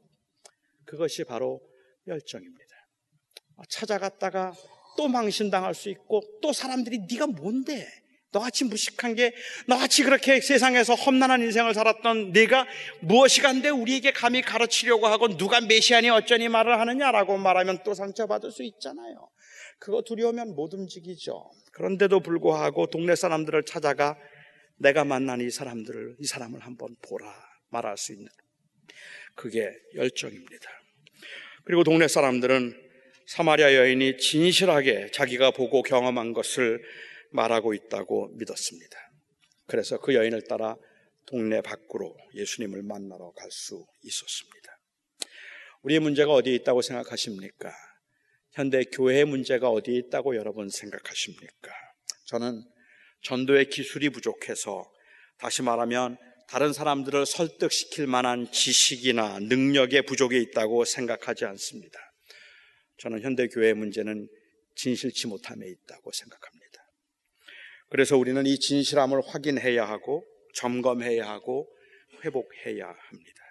그것이 0.85 1.23
바로 1.23 1.61
열정입니다. 2.07 2.64
찾아갔다가 3.69 4.53
또 4.97 5.07
망신당할 5.07 5.73
수 5.75 5.89
있고 5.89 6.21
또 6.41 6.53
사람들이 6.53 6.99
네가 7.09 7.27
뭔데? 7.27 7.87
너같이 8.31 8.65
무식한 8.65 9.15
게 9.15 9.33
너같이 9.65 10.03
그렇게 10.03 10.41
세상에서 10.41 10.93
험난한 10.93 11.41
인생을 11.41 11.73
살았던 11.73 12.33
네가 12.33 12.67
무엇이 12.99 13.41
간데 13.41 13.69
우리에게 13.69 14.11
감히 14.11 14.41
가르치려고 14.41 15.07
하고 15.07 15.37
누가 15.37 15.61
메시아니 15.61 16.09
어쩌니 16.09 16.49
말을 16.49 16.77
하느냐라고 16.77 17.37
말하면 17.37 17.83
또 17.85 17.93
상처받을 17.93 18.51
수 18.51 18.63
있잖아요. 18.63 19.29
그거 19.79 20.01
두려우면 20.01 20.53
못 20.53 20.73
움직이죠. 20.73 21.49
그런데도 21.71 22.19
불구하고 22.19 22.87
동네 22.87 23.15
사람들을 23.15 23.63
찾아가 23.63 24.17
내가 24.77 25.05
만난 25.05 25.39
이 25.39 25.49
사람들을, 25.49 26.17
이 26.19 26.25
사람을 26.25 26.59
한번 26.59 26.95
보라 27.01 27.33
말할 27.69 27.97
수 27.97 28.11
있는 28.11 28.27
그게 29.35 29.69
열정입니다. 29.95 30.69
그리고 31.63 31.83
동네 31.83 32.07
사람들은 32.07 32.84
사마리아 33.27 33.73
여인이 33.73 34.17
진실하게 34.17 35.09
자기가 35.11 35.51
보고 35.51 35.81
경험한 35.81 36.33
것을 36.33 36.81
말하고 37.31 37.73
있다고 37.73 38.29
믿었습니다. 38.35 38.97
그래서 39.67 39.99
그 39.99 40.13
여인을 40.13 40.43
따라 40.47 40.75
동네 41.25 41.61
밖으로 41.61 42.15
예수님을 42.35 42.83
만나러 42.83 43.31
갈 43.31 43.49
수 43.49 43.85
있었습니다. 44.03 44.77
우리의 45.81 45.99
문제가 45.99 46.33
어디에 46.33 46.53
있다고 46.55 46.81
생각하십니까? 46.81 47.71
현대 48.53 48.83
교회의 48.83 49.25
문제가 49.25 49.69
어디에 49.69 49.95
있다고 49.97 50.35
여러분 50.35 50.69
생각하십니까? 50.69 51.71
저는 52.25 52.63
전도의 53.23 53.69
기술이 53.69 54.09
부족해서 54.09 54.89
다시 55.37 55.61
말하면 55.61 56.17
다른 56.47 56.73
사람들을 56.73 57.25
설득시킬 57.25 58.07
만한 58.07 58.51
지식이나 58.51 59.39
능력의 59.39 60.03
부족이 60.03 60.39
있다고 60.41 60.85
생각하지 60.85 61.45
않습니다. 61.45 61.99
저는 62.97 63.21
현대 63.21 63.47
교회의 63.47 63.73
문제는 63.73 64.27
진실치 64.75 65.27
못함에 65.27 65.67
있다고 65.67 66.11
생각합니다. 66.11 66.65
그래서 67.89 68.17
우리는 68.17 68.45
이 68.45 68.59
진실함을 68.59 69.21
확인해야 69.25 69.87
하고 69.87 70.25
점검해야 70.55 71.27
하고 71.27 71.67
회복해야 72.23 72.85
합니다. 72.85 73.41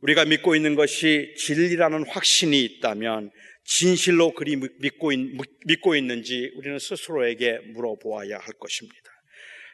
우리가 0.00 0.24
믿고 0.24 0.56
있는 0.56 0.74
것이 0.74 1.34
진리라는 1.38 2.06
확신이 2.08 2.64
있다면 2.64 3.30
진실로 3.64 4.34
그리 4.34 4.56
믿고, 4.56 5.12
있, 5.12 5.18
믿고 5.66 5.94
있는지 5.94 6.50
우리는 6.56 6.78
스스로에게 6.78 7.58
물어보아야 7.72 8.36
할 8.36 8.54
것입니다. 8.58 8.96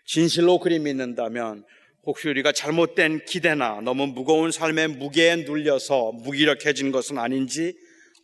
진실로 0.05 0.59
그리 0.59 0.79
믿는다면 0.79 1.65
혹시 2.05 2.29
우리가 2.29 2.53
잘못된 2.53 3.25
기대나 3.25 3.81
너무 3.81 4.07
무거운 4.07 4.51
삶의 4.51 4.89
무게에 4.89 5.37
눌려서 5.37 6.13
무기력해진 6.13 6.93
것은 6.93 7.19
아닌지 7.19 7.75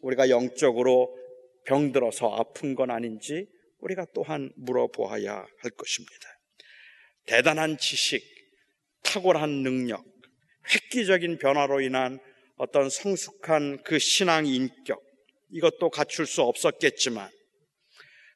우리가 0.05 0.29
영적으로 0.29 1.17
병들어서 1.65 2.37
아픈 2.37 2.75
건 2.75 2.91
아닌지 2.91 3.47
우리가 3.81 4.07
또한 4.15 4.53
물어보아야 4.57 5.33
할 5.33 5.71
것입니다. 5.71 6.29
대단한 7.27 7.79
지식, 7.79 8.23
탁월한 9.03 9.63
능력, 9.63 10.05
획기적인 10.73 11.39
변화로 11.39 11.81
인한 11.81 12.19
어떤 12.57 12.91
성숙한 12.91 13.83
그 13.83 13.99
신앙 13.99 14.47
인격, 14.47 15.03
이것도 15.51 15.91
갖출 15.91 16.27
수 16.27 16.43
없었겠지만, 16.43 17.31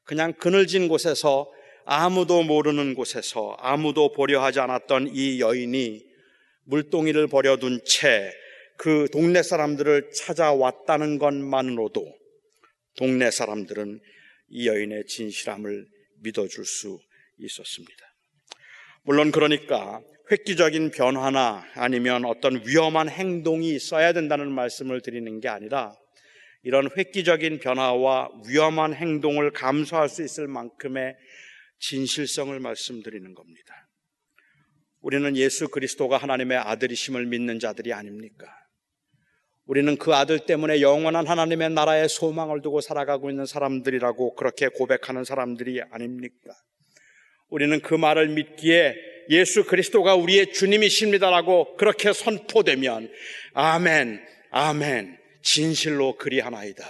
그냥 0.05 0.33
그늘진 0.33 0.89
곳에서 0.89 1.51
아무도 1.85 2.43
모르는 2.43 2.95
곳에서 2.95 3.57
아무도 3.59 4.13
보려 4.13 4.43
하지 4.43 4.61
않았던 4.61 5.11
이 5.15 5.41
여인이 5.41 6.05
물동이를 6.65 7.29
버려둔 7.29 7.81
채 7.85 8.31
그 8.79 9.09
동네 9.13 9.43
사람들을 9.43 10.13
찾아왔다는 10.13 11.19
것만으로도 11.19 12.07
동네 12.97 13.31
사람들은 13.31 14.01
이 14.51 14.69
여인의 14.69 15.07
진실함을 15.07 15.85
믿어줄 16.23 16.65
수 16.65 17.01
있었습니다. 17.39 18.15
물론 19.03 19.33
그러니까 19.33 20.01
획기적인 20.31 20.93
변화나 20.93 21.67
아니면 21.75 22.25
어떤 22.25 22.65
위험한 22.67 23.09
행동이 23.09 23.75
있어야 23.75 24.13
된다는 24.13 24.53
말씀을 24.53 25.01
드리는 25.01 25.41
게 25.41 25.49
아니라 25.49 25.95
이런 26.63 26.89
획기적인 26.97 27.59
변화와 27.59 28.31
위험한 28.47 28.95
행동을 28.95 29.51
감수할 29.53 30.09
수 30.09 30.23
있을 30.23 30.47
만큼의 30.47 31.17
진실성을 31.81 32.59
말씀드리는 32.61 33.35
겁니다. 33.35 33.89
우리는 35.01 35.37
예수 35.37 35.69
그리스도가 35.69 36.17
하나님의 36.19 36.59
아들이심을 36.59 37.27
믿는 37.27 37.59
자들이 37.59 37.93
아닙니까? 37.93 38.47
우리는 39.69 39.99
그 39.99 40.15
아들 40.15 40.39
때문에 40.39 40.81
영원한 40.81 41.27
하나님의 41.27 41.71
나라의 41.71 42.09
소망을 42.09 42.63
두고 42.63 42.81
살아가고 42.81 43.29
있는 43.29 43.45
사람들이라고 43.45 44.35
그렇게 44.35 44.69
고백하는 44.69 45.25
사람들이 45.25 45.83
아닙니까? 45.91 46.55
우리는 47.51 47.79
그 47.81 47.93
말을 47.93 48.29
믿기에 48.31 48.95
예수 49.29 49.67
그리스도가 49.67 50.15
우리의 50.15 50.55
주님이십니다라고 50.55 51.77
그렇게 51.77 52.15
선포되면 52.15 53.13
아멘, 53.53 54.27
아멘, 54.53 55.19
진실로 55.43 56.17
그리하나이다. 56.17 56.87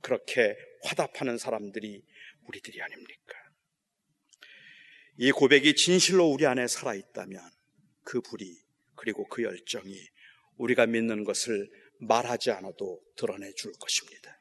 그렇게 0.00 0.54
화답하는 0.84 1.36
사람들이 1.36 2.00
우리들이 2.46 2.80
아닙니까? 2.80 3.34
이 5.16 5.32
고백이 5.32 5.74
진실로 5.74 6.26
우리 6.26 6.46
안에 6.46 6.68
살아있다면 6.68 7.42
그 8.04 8.20
불이 8.20 8.54
그리고 8.94 9.26
그 9.26 9.42
열정이 9.42 9.96
우리가 10.58 10.86
믿는 10.86 11.24
것을 11.24 11.68
말하지 12.00 12.50
않아도 12.50 13.00
드러내 13.16 13.52
줄 13.54 13.72
것입니다. 13.78 14.40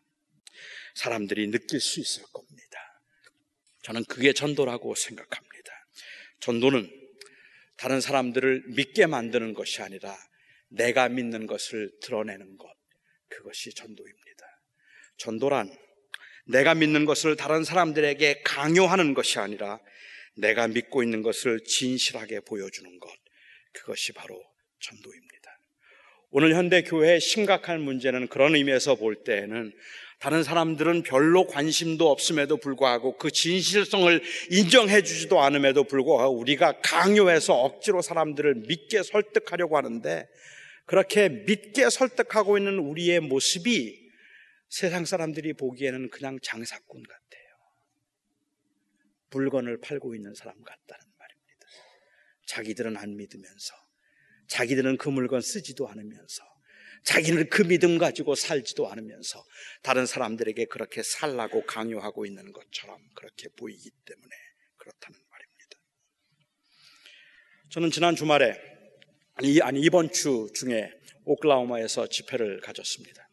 사람들이 0.96 1.48
느낄 1.52 1.80
수 1.80 2.00
있을 2.00 2.24
겁니다. 2.34 2.80
저는 3.84 4.04
그게 4.06 4.34
전도라고 4.34 4.96
생각합니다. 4.96 5.72
전도는 6.42 6.90
다른 7.78 8.02
사람들을 8.02 8.64
믿게 8.76 9.06
만드는 9.06 9.54
것이 9.54 9.82
아니라 9.82 10.18
내가 10.70 11.10
믿는 11.10 11.48
것을 11.48 11.92
드러내는 12.02 12.58
것. 12.58 12.68
그것이 13.30 13.74
전도입니다. 13.74 14.46
전도란 15.18 15.76
내가 16.48 16.74
믿는 16.74 17.06
것을 17.06 17.36
다른 17.36 17.64
사람들에게 17.64 18.42
강요하는 18.44 19.14
것이 19.14 19.40
아니라 19.40 19.80
내가 20.36 20.68
믿고 20.68 21.04
있는 21.04 21.22
것을 21.22 21.64
진실하게 21.64 22.42
보여주는 22.42 23.00
것. 23.00 23.10
그것이 23.74 24.14
바로 24.14 24.42
전도입니다. 24.80 25.39
오늘 26.32 26.54
현대 26.54 26.84
교회의 26.84 27.20
심각한 27.20 27.82
문제는 27.82 28.28
그런 28.28 28.56
의미에서 28.56 28.96
볼 28.96 29.24
때에는 29.24 29.74
다른 30.20 30.44
사람들은 30.44 31.04
별로 31.04 31.48
관심도 31.48 32.12
없음에도 32.12 32.58
불구하고 32.58 33.18
그 33.18 33.32
진실성을 33.32 34.22
인정해 34.52 35.02
주지도 35.02 35.42
않음에도 35.42 35.86
불구하고 35.86 36.38
우리가 36.38 36.82
강요해서 36.82 37.56
억지로 37.56 38.02
사람들을 38.02 38.56
믿게 38.68 39.02
설득하려고 39.04 39.78
하는데 39.78 40.28
그렇게 40.86 41.30
믿게 41.30 41.90
설득하고 41.90 42.58
있는 42.58 42.80
우리의 42.80 43.22
모습이 43.22 44.10
세상 44.70 45.06
사람들이 45.06 45.54
보기에는 45.54 46.10
그냥 46.10 46.38
장사꾼 46.42 47.04
같아요. 47.04 47.30
물건을 49.32 49.80
팔고 49.82 50.16
있는 50.16 50.34
사람 50.34 50.56
같다는 50.62 51.06
말입니다. 51.18 51.68
자기들은 52.48 52.98
안 52.98 53.16
믿으면서, 53.16 53.74
자기들은 54.50 54.98
그 54.98 55.10
물건 55.10 55.42
쓰지도 55.42 55.88
않으면서, 55.88 56.44
자기는 57.04 57.50
그 57.50 57.64
믿음 57.64 57.98
가지고 57.98 58.36
살지도 58.36 58.90
않으면서 58.90 59.44
다른 59.82 60.06
사람들에게 60.06 60.66
그렇게 60.66 61.02
살라고 61.02 61.66
강요하고 61.66 62.26
있는 62.26 62.52
것처럼 62.52 63.00
그렇게 63.16 63.48
보이기 63.56 63.90
때문에 64.06 64.36
그렇다는 64.78 65.20
말입니다. 65.30 65.78
저는 67.70 67.92
지난 67.92 68.16
주말에 68.16 68.60
아니, 69.36 69.62
아니 69.62 69.82
이번 69.82 70.12
주 70.12 70.50
중에 70.54 70.92
오클라호마에서 71.24 72.08
집회를 72.08 72.60
가졌습니다. 72.62 73.30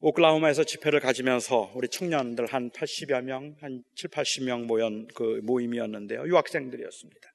오클라호마에서 0.00 0.64
집회를 0.64 1.00
가지면서 1.00 1.72
우리 1.74 1.88
청년들 1.88 2.46
한 2.46 2.70
80여 2.70 3.20
명, 3.22 3.56
한 3.60 3.82
7, 3.96 4.08
80명 4.08 4.64
모연 4.64 5.08
그 5.14 5.40
모임이었는데요. 5.44 6.26
유학생들이었습니다. 6.26 7.32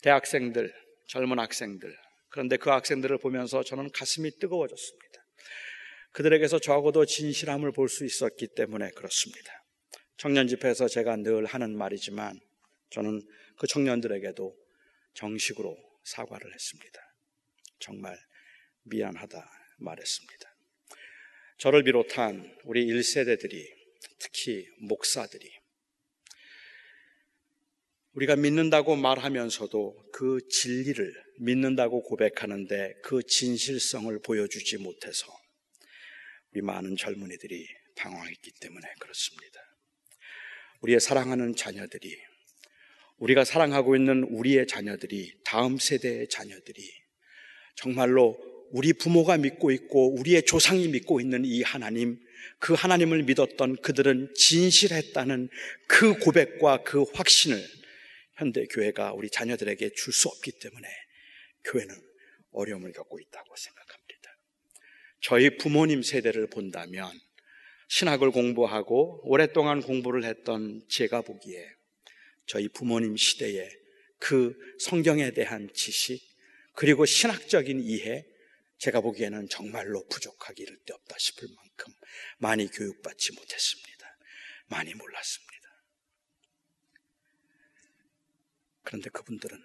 대학생들, 0.00 0.72
젊은 1.08 1.38
학생들, 1.38 1.94
그런데 2.32 2.56
그 2.56 2.70
학생들을 2.70 3.18
보면서 3.18 3.62
저는 3.62 3.90
가슴이 3.92 4.38
뜨거워졌습니다. 4.38 5.22
그들에게서 6.12 6.58
적어도 6.58 7.04
진실함을 7.04 7.72
볼 7.72 7.88
수 7.88 8.04
있었기 8.04 8.48
때문에 8.54 8.90
그렇습니다. 8.90 9.52
청년 10.16 10.48
집회에서 10.48 10.88
제가 10.88 11.16
늘 11.16 11.44
하는 11.44 11.76
말이지만 11.76 12.40
저는 12.90 13.20
그 13.58 13.66
청년들에게도 13.66 14.56
정식으로 15.14 15.76
사과를 16.04 16.52
했습니다. 16.54 17.00
정말 17.78 18.18
미안하다 18.84 19.50
말했습니다. 19.78 20.56
저를 21.58 21.82
비롯한 21.84 22.56
우리 22.64 22.86
1세대들이 22.86 23.62
특히 24.18 24.66
목사들이 24.80 25.50
우리가 28.14 28.36
믿는다고 28.36 28.96
말하면서도 28.96 30.10
그 30.12 30.40
진리를 30.48 31.14
믿는다고 31.38 32.02
고백하는데 32.02 32.94
그 33.02 33.22
진실성을 33.22 34.18
보여주지 34.20 34.78
못해서 34.78 35.26
우리 36.52 36.60
많은 36.60 36.96
젊은이들이 36.96 37.66
방황했기 37.96 38.50
때문에 38.60 38.86
그렇습니다. 38.98 39.60
우리의 40.82 41.00
사랑하는 41.00 41.56
자녀들이 41.56 42.14
우리가 43.16 43.44
사랑하고 43.44 43.96
있는 43.96 44.24
우리의 44.24 44.66
자녀들이 44.66 45.32
다음 45.44 45.78
세대의 45.78 46.28
자녀들이 46.28 46.82
정말로 47.76 48.36
우리 48.72 48.92
부모가 48.92 49.38
믿고 49.38 49.70
있고 49.70 50.14
우리의 50.18 50.44
조상이 50.44 50.88
믿고 50.88 51.20
있는 51.20 51.44
이 51.44 51.62
하나님 51.62 52.18
그 52.58 52.74
하나님을 52.74 53.22
믿었던 53.22 53.76
그들은 53.76 54.32
진실했다는 54.34 55.48
그 55.86 56.18
고백과 56.18 56.82
그 56.82 57.04
확신을 57.14 57.62
현대 58.36 58.66
교회가 58.66 59.12
우리 59.12 59.30
자녀들에게 59.30 59.90
줄 59.94 60.12
수 60.12 60.28
없기 60.28 60.52
때문에 60.52 60.88
교회는 61.64 61.94
어려움을 62.52 62.92
겪고 62.92 63.20
있다고 63.20 63.56
생각합니다. 63.56 64.38
저희 65.20 65.56
부모님 65.56 66.02
세대를 66.02 66.48
본다면 66.48 67.10
신학을 67.88 68.30
공부하고 68.30 69.20
오랫동안 69.28 69.80
공부를 69.82 70.24
했던 70.24 70.82
제가 70.88 71.22
보기에 71.22 71.68
저희 72.46 72.68
부모님 72.68 73.16
시대에 73.16 73.68
그 74.18 74.56
성경에 74.80 75.30
대한 75.32 75.68
지식 75.74 76.20
그리고 76.74 77.04
신학적인 77.04 77.80
이해 77.82 78.24
제가 78.78 79.00
보기에는 79.00 79.48
정말로 79.48 80.04
부족하기 80.08 80.62
이를 80.62 80.76
데 80.84 80.92
없다 80.92 81.16
싶을 81.18 81.48
만큼 81.54 81.94
많이 82.38 82.66
교육받지 82.66 83.32
못했습니다. 83.32 84.18
많이 84.66 84.94
몰랐습니다. 84.94 85.51
그런데 88.82 89.10
그분들은 89.10 89.58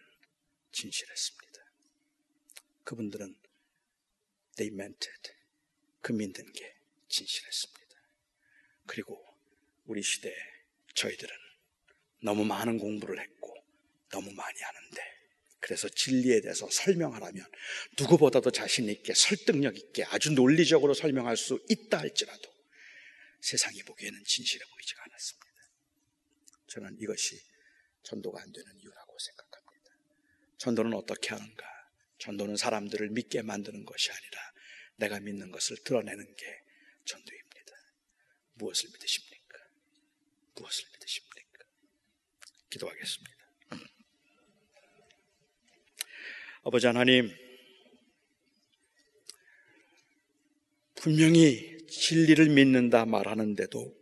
진실했습니다. 0.72 1.62
그분들은 2.84 3.36
they 4.56 4.74
meant 4.74 5.10
it. 5.10 5.32
그 6.02 6.14
믿는 6.14 6.52
게 6.54 6.76
진실했습니다. 7.10 7.98
그리고 8.86 9.24
우리 9.86 10.02
시대에 10.02 10.36
저희들은 10.94 11.36
너무 12.24 12.46
많은 12.46 12.78
공부를 12.78 13.20
했고 13.20 13.54
너무 14.10 14.32
많이 14.32 14.60
하는데 14.60 15.18
그래서 15.60 15.90
진리에 15.90 16.42
대해서 16.42 16.70
설명하라면 16.70 17.46
누구보다도 18.00 18.52
자신 18.52 18.88
있게 18.90 19.14
설득력 19.14 19.78
있게 19.78 20.04
아주 20.06 20.32
논리적으로 20.32 20.94
설명할 20.94 21.36
수 21.36 21.64
있다 21.70 22.00
할지라도 22.00 22.50
세상이 23.42 23.84
보기에는 23.84 24.24
진실해 24.24 24.64
보이지가 24.66 25.04
않았습니다. 25.04 25.48
저는 26.68 26.98
이것이 27.02 27.42
전도가 28.04 28.42
안 28.42 28.52
되는 28.52 28.80
이유라고. 28.80 28.97
전도는 30.58 30.94
어떻게 30.94 31.30
하는가? 31.30 31.66
전도는 32.20 32.58
사람들을 32.58 33.10
믿게 33.10 33.42
만드는 33.44 33.86
것이 33.86 34.12
아니라 34.12 34.40
내가 34.96 35.20
믿는 35.20 35.52
것을 35.52 35.78
드러내는 35.84 36.36
게 36.36 36.62
전도입니다. 37.06 37.74
무엇을 38.54 38.90
믿으십니까? 38.90 39.58
무엇을 40.56 40.86
믿으십니까? 40.94 41.66
기도하겠습니다. 42.70 43.38
아버지 46.64 46.88
하나님, 46.88 47.34
분명히 50.96 51.78
진리를 51.88 52.50
믿는다 52.50 53.06
말하는데도 53.06 53.96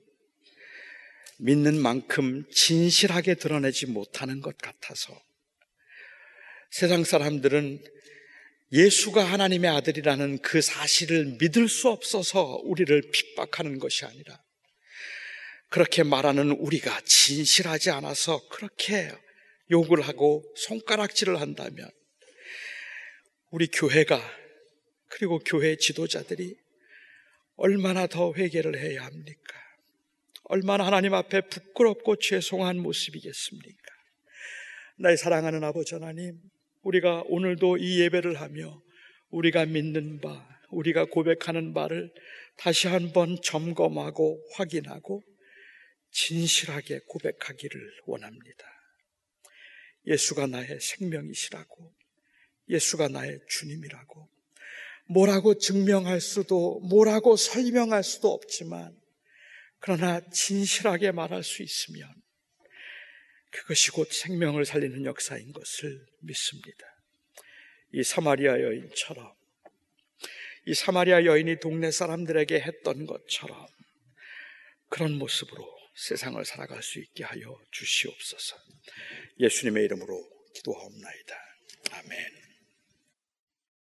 믿는 1.38 1.80
만큼 1.80 2.49
진실하게 2.49 3.36
드러내지 3.36 3.88
못하는 3.88 4.41
것 4.41 4.58
같아서 4.58 5.22
세상 6.78 7.05
사람들은 7.05 7.82
예수가 8.73 9.23
하나님의 9.23 9.71
아들이라는 9.71 10.39
그 10.39 10.61
사실을 10.61 11.38
믿을 11.39 11.69
수 11.69 11.88
없어서 11.88 12.59
우리를 12.65 13.01
핍박하는 13.13 13.80
것이 13.80 14.03
아니라 14.03 14.43
그렇게 15.69 16.03
말하는 16.03 16.51
우리가 16.51 16.99
진실하지 17.05 17.91
않아서 17.91 18.45
그렇게 18.49 19.09
욕을 19.71 20.01
하고 20.01 20.43
손가락질을 20.57 21.39
한다면 21.39 21.89
우리 23.51 23.67
교회가 23.67 24.21
그리고 25.07 25.39
교회 25.39 25.78
지도자들이 25.78 26.57
얼마나 27.55 28.05
더 28.05 28.34
회개를 28.34 28.78
해야 28.78 29.05
합니까? 29.05 29.55
얼마나 30.43 30.86
하나님 30.86 31.13
앞에 31.13 31.39
부끄럽고 31.47 32.17
죄송한 32.17 32.80
모습이겠습니까? 32.80 33.95
나의 34.97 35.15
사랑하는 35.15 35.63
아버지 35.63 35.93
하나님, 35.93 36.38
우리가 36.86 37.23
오늘도 37.25 37.77
이 37.77 37.99
예배를 38.01 38.39
하며 38.39 38.81
우리가 39.29 39.65
믿는 39.65 40.21
바, 40.21 40.47
우리가 40.69 41.05
고백하는 41.05 41.73
바를 41.73 42.13
다시 42.57 42.88
한번 42.88 43.38
점검하고 43.43 44.41
확인하고 44.53 45.23
진실하게 46.11 46.99
고백하기를 47.07 47.81
원합니다. 48.05 48.65
예수가 50.05 50.45
나의 50.47 50.79
생명이시라고, 50.79 51.93
예수가 52.69 53.07
나의 53.07 53.39
주님이라고, 53.49 54.29
뭐라고 55.09 55.57
증명할 55.57 56.21
수도, 56.21 56.79
뭐라고 56.81 57.36
설명할 57.36 58.03
수도 58.03 58.31
없지만, 58.31 58.95
그러나 59.79 60.21
진실하게 60.29 61.11
말할 61.11 61.43
수 61.43 61.63
있으면 61.63 62.07
그것이 63.56 63.91
곧 63.91 64.12
생명을 64.12 64.66
살리는 64.66 65.06
역사인 65.06 65.53
것을 65.53 66.06
믿습니다. 66.20 66.86
이 67.93 68.03
사마리아 68.03 68.60
여인처럼 68.60 69.34
이 70.68 70.74
사마리아 70.74 71.24
여인이 71.24 71.60
동네 71.62 71.89
사람들에게 71.89 72.60
했던 72.60 73.06
것처럼 73.06 73.66
그런 74.89 75.14
모습으로 75.14 75.66
세상을 75.95 76.43
살아갈 76.43 76.84
수 76.84 76.99
있게 76.99 77.24
하여 77.24 77.58
주시옵소서. 77.72 78.58
예수님의 79.39 79.86
이름으로 79.86 80.22
기도하옵나이다. 80.56 81.36
아멘. 81.91 82.45